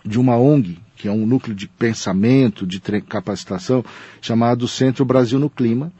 de 0.05 0.19
uma 0.19 0.37
ONG, 0.37 0.79
que 0.95 1.07
é 1.07 1.11
um 1.11 1.25
núcleo 1.25 1.55
de 1.55 1.67
pensamento, 1.67 2.65
de 2.65 2.79
capacitação, 2.79 3.83
chamado 4.21 4.67
Centro 4.67 5.05
Brasil 5.05 5.39
no 5.39 5.49
Clima, 5.49 5.91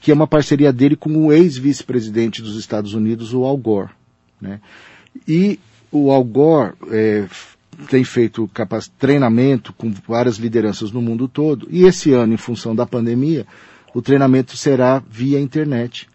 que 0.00 0.10
é 0.10 0.14
uma 0.14 0.26
parceria 0.26 0.72
dele 0.72 0.96
com 0.96 1.10
o 1.26 1.32
ex-vice-presidente 1.32 2.40
dos 2.42 2.56
Estados 2.56 2.94
Unidos, 2.94 3.34
o 3.34 3.44
Al 3.44 3.56
Gore. 3.56 3.90
Né? 4.40 4.60
E 5.28 5.60
o 5.92 6.10
Al 6.10 6.24
Gore 6.24 6.72
f- 7.24 7.56
tem 7.88 8.02
feito 8.04 8.50
treinamento 8.98 9.72
com 9.72 9.92
várias 10.08 10.36
lideranças 10.36 10.90
no 10.90 11.02
mundo 11.02 11.28
todo, 11.28 11.68
e 11.70 11.84
esse 11.84 12.12
ano, 12.12 12.32
em 12.34 12.38
função 12.38 12.74
da 12.74 12.86
pandemia, 12.86 13.46
o 13.94 14.00
treinamento 14.00 14.56
será 14.56 15.02
via 15.10 15.40
internet 15.40 16.08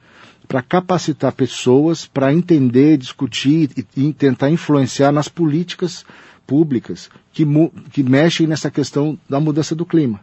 para 0.48 0.62
capacitar 0.62 1.32
pessoas 1.34 2.06
para 2.06 2.34
entender, 2.34 2.98
discutir 2.98 3.70
e, 3.78 4.08
e 4.08 4.14
tentar 4.14 4.50
influenciar 4.50 5.12
nas 5.12 5.28
políticas 5.28 6.06
públicas 6.46 7.10
que, 7.34 7.44
que 7.92 8.04
mexem 8.04 8.46
nessa 8.48 8.70
questão 8.70 9.18
da 9.28 9.40
mudança 9.40 9.76
do 9.76 9.86
clima. 9.86 10.20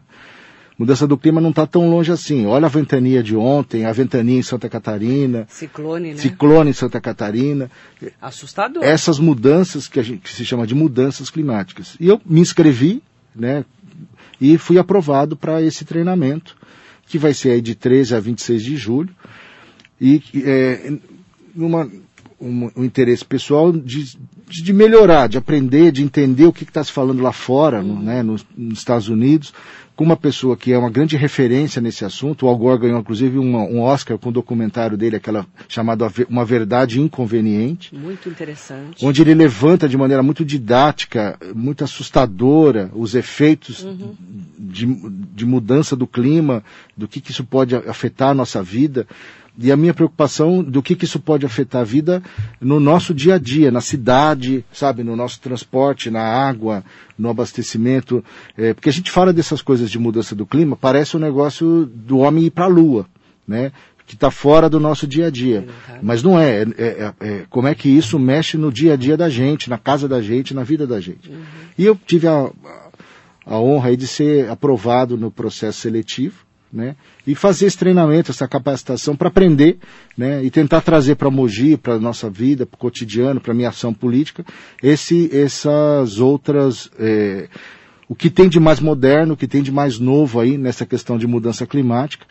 Mudança 0.77 1.05
do 1.05 1.17
clima 1.17 1.39
não 1.39 1.51
está 1.51 1.67
tão 1.67 1.89
longe 1.89 2.11
assim. 2.11 2.45
Olha 2.45 2.65
a 2.65 2.69
ventania 2.69 3.21
de 3.21 3.35
ontem, 3.35 3.85
a 3.85 3.91
ventania 3.91 4.39
em 4.39 4.41
Santa 4.41 4.67
Catarina, 4.67 5.45
Ciclone, 5.49 6.13
né? 6.13 6.17
ciclone 6.17 6.69
em 6.71 6.73
Santa 6.73 6.99
Catarina. 6.99 7.69
Assustador. 8.21 8.83
Essas 8.83 9.19
mudanças 9.19 9.87
que, 9.87 9.99
a 9.99 10.03
gente, 10.03 10.21
que 10.21 10.29
se 10.31 10.43
chama 10.43 10.65
de 10.65 10.73
mudanças 10.73 11.29
climáticas. 11.29 11.95
E 11.99 12.07
eu 12.07 12.19
me 12.25 12.41
inscrevi, 12.41 13.03
né, 13.35 13.63
e 14.41 14.57
fui 14.57 14.77
aprovado 14.77 15.37
para 15.37 15.61
esse 15.61 15.85
treinamento, 15.85 16.57
que 17.07 17.17
vai 17.17 17.33
ser 17.33 17.51
aí 17.51 17.61
de 17.61 17.75
13 17.75 18.15
a 18.15 18.19
26 18.19 18.63
de 18.63 18.75
julho. 18.75 19.15
E 20.01 20.21
é, 20.43 20.93
numa, 21.55 21.89
um, 22.43 22.69
um 22.75 22.83
interesse 22.83 23.23
pessoal 23.23 23.71
de, 23.71 24.17
de 24.47 24.73
melhorar, 24.73 25.27
de 25.27 25.37
aprender, 25.37 25.91
de 25.91 26.03
entender 26.03 26.45
o 26.45 26.53
que 26.53 26.63
está 26.63 26.83
se 26.83 26.91
falando 26.91 27.21
lá 27.21 27.31
fora, 27.31 27.81
no, 27.81 28.01
né, 28.01 28.21
nos, 28.21 28.45
nos 28.55 28.79
Estados 28.79 29.07
Unidos, 29.07 29.53
com 29.95 30.03
uma 30.03 30.17
pessoa 30.17 30.57
que 30.57 30.73
é 30.73 30.77
uma 30.77 30.89
grande 30.89 31.15
referência 31.15 31.81
nesse 31.81 32.03
assunto. 32.03 32.45
O 32.45 32.49
Al 32.49 32.57
Gore 32.57 32.81
ganhou, 32.81 32.99
inclusive, 32.99 33.37
uma, 33.37 33.59
um 33.59 33.79
Oscar 33.81 34.17
com 34.17 34.29
o 34.29 34.31
documentário 34.31 34.97
dele, 34.97 35.15
aquela 35.15 35.45
chamada 35.69 36.11
Uma 36.27 36.43
Verdade 36.43 36.99
Inconveniente 36.99 37.95
Muito 37.95 38.27
interessante. 38.27 39.05
onde 39.05 39.21
ele 39.21 39.35
levanta 39.35 39.87
de 39.87 39.97
maneira 39.97 40.23
muito 40.23 40.43
didática, 40.43 41.37
muito 41.53 41.83
assustadora, 41.83 42.89
os 42.93 43.13
efeitos 43.13 43.87
de, 44.57 44.85
de 45.33 45.45
mudança 45.45 45.95
do 45.95 46.07
clima, 46.07 46.63
do 46.97 47.07
que, 47.07 47.21
que 47.21 47.31
isso 47.31 47.43
pode 47.43 47.75
afetar 47.75 48.29
a 48.29 48.33
nossa 48.33 48.63
vida. 48.63 49.07
E 49.57 49.71
a 49.71 49.77
minha 49.77 49.93
preocupação 49.93 50.63
do 50.63 50.81
que, 50.81 50.95
que 50.95 51.05
isso 51.05 51.19
pode 51.19 51.45
afetar 51.45 51.81
a 51.81 51.85
vida 51.85 52.23
no 52.59 52.79
nosso 52.79 53.13
dia 53.13 53.35
a 53.35 53.37
dia, 53.37 53.69
na 53.69 53.81
cidade, 53.81 54.65
sabe, 54.73 55.03
no 55.03 55.15
nosso 55.15 55.39
transporte, 55.39 56.09
na 56.09 56.23
água, 56.23 56.83
no 57.17 57.29
abastecimento. 57.29 58.23
É, 58.57 58.73
porque 58.73 58.89
a 58.89 58.93
gente 58.93 59.11
fala 59.11 59.31
dessas 59.31 59.61
coisas 59.61 59.91
de 59.91 59.99
mudança 59.99 60.33
do 60.33 60.45
clima, 60.45 60.75
parece 60.75 61.15
um 61.15 61.19
negócio 61.19 61.85
do 61.85 62.17
homem 62.19 62.45
ir 62.45 62.49
para 62.49 62.65
a 62.65 62.67
lua, 62.67 63.05
né? 63.47 63.71
Que 64.07 64.15
está 64.15 64.31
fora 64.31 64.67
do 64.69 64.79
nosso 64.79 65.05
dia 65.07 65.27
a 65.27 65.29
dia. 65.29 65.67
Tá. 65.87 65.99
Mas 66.01 66.23
não 66.23 66.37
é. 66.39 66.63
É, 66.63 66.67
é- 66.77 67.13
é 67.21 67.45
como 67.49 67.67
é 67.67 67.75
que 67.75 67.87
isso 67.87 68.17
mexe 68.17 68.57
no 68.57 68.71
dia 68.71 68.93
a 68.93 68.97
dia 68.97 69.15
da 69.15 69.29
gente, 69.29 69.69
na 69.69 69.77
casa 69.77 70.07
da 70.07 70.19
gente, 70.21 70.53
na 70.53 70.63
vida 70.63 70.87
da 70.87 70.99
gente. 70.99 71.31
E 71.77 71.85
eu 71.85 71.95
tive 71.95 72.27
a, 72.27 72.49
a 73.45 73.59
honra 73.59 73.89
aí 73.89 73.95
de 73.97 74.07
ser 74.07 74.49
aprovado 74.49 75.15
no 75.15 75.29
processo 75.31 75.79
seletivo, 75.81 76.42
né? 76.73 76.95
E 77.25 77.35
fazer 77.35 77.67
esse 77.67 77.77
treinamento, 77.77 78.31
essa 78.31 78.47
capacitação 78.47 79.15
para 79.15 79.27
aprender, 79.27 79.77
né? 80.17 80.43
E 80.43 80.49
tentar 80.49 80.81
trazer 80.81 81.15
para 81.15 81.29
Mogi, 81.29 81.77
para 81.77 81.99
nossa 81.99 82.29
vida, 82.29 82.65
para 82.65 82.75
o 82.75 82.79
cotidiano, 82.79 83.39
para 83.39 83.53
minha 83.53 83.69
ação 83.69 83.93
política, 83.93 84.43
esse, 84.81 85.29
essas 85.31 86.19
outras, 86.19 86.89
é, 86.97 87.47
o 88.09 88.15
que 88.15 88.29
tem 88.29 88.49
de 88.49 88.59
mais 88.59 88.79
moderno, 88.79 89.35
o 89.35 89.37
que 89.37 89.47
tem 89.47 89.61
de 89.61 89.71
mais 89.71 89.99
novo 89.99 90.39
aí 90.39 90.57
nessa 90.57 90.85
questão 90.85 91.17
de 91.17 91.27
mudança 91.27 91.67
climática. 91.67 92.25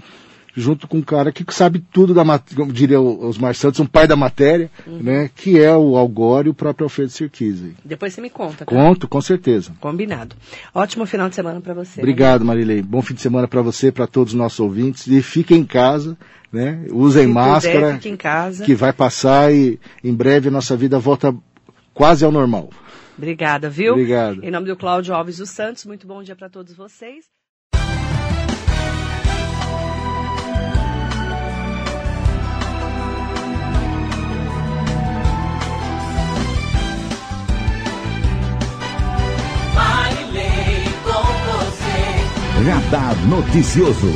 Junto 0.54 0.86
com 0.86 0.98
um 0.98 1.02
cara 1.02 1.32
que 1.32 1.44
sabe 1.52 1.82
tudo 1.92 2.12
da 2.12 2.24
matéria, 2.24 2.56
como 2.56 2.72
diria 2.72 3.00
os 3.00 3.38
Santos, 3.56 3.80
um 3.80 3.86
pai 3.86 4.06
da 4.06 4.16
matéria, 4.16 4.70
uhum. 4.86 4.98
né? 4.98 5.30
Que 5.34 5.58
é 5.58 5.74
o 5.74 5.96
Algório 5.96 6.50
e 6.50 6.52
o 6.52 6.54
próprio 6.54 6.84
Alfredo 6.84 7.10
Sirkise. 7.10 7.74
Depois 7.84 8.12
você 8.12 8.20
me 8.20 8.30
conta. 8.30 8.64
Tá? 8.64 8.66
Conto, 8.66 9.08
com 9.08 9.20
certeza. 9.20 9.72
Combinado. 9.80 10.36
Ótimo 10.74 11.06
final 11.06 11.28
de 11.28 11.34
semana 11.34 11.60
para 11.60 11.74
você. 11.74 12.00
Obrigado, 12.00 12.44
Marilei. 12.44 12.82
Bom 12.82 13.00
fim 13.02 13.14
de 13.14 13.20
semana 13.20 13.48
para 13.48 13.62
você, 13.62 13.90
para 13.90 14.06
todos 14.06 14.32
os 14.32 14.38
nossos 14.38 14.60
ouvintes. 14.60 15.06
E 15.06 15.22
fiquem 15.22 15.60
em 15.60 15.64
casa, 15.64 16.16
né? 16.52 16.84
Usem 16.90 17.26
Se 17.26 17.32
máscara. 17.32 17.94
Puder, 17.94 18.12
em 18.12 18.16
casa. 18.16 18.64
Que 18.64 18.74
vai 18.74 18.92
passar 18.92 19.52
e 19.52 19.80
em 20.04 20.14
breve 20.14 20.48
a 20.48 20.52
nossa 20.52 20.76
vida 20.76 20.98
volta 20.98 21.34
quase 21.94 22.24
ao 22.24 22.32
normal. 22.32 22.70
Obrigada, 23.16 23.68
viu? 23.68 23.92
Obrigado. 23.92 24.42
Em 24.42 24.50
nome 24.50 24.66
do 24.66 24.76
Cláudio 24.76 25.14
Alves 25.14 25.36
dos 25.36 25.50
Santos, 25.50 25.84
muito 25.84 26.06
bom 26.06 26.22
dia 26.22 26.34
para 26.34 26.48
todos 26.48 26.74
vocês. 26.74 27.24
Radar 42.64 43.16
Noticioso. 43.26 44.06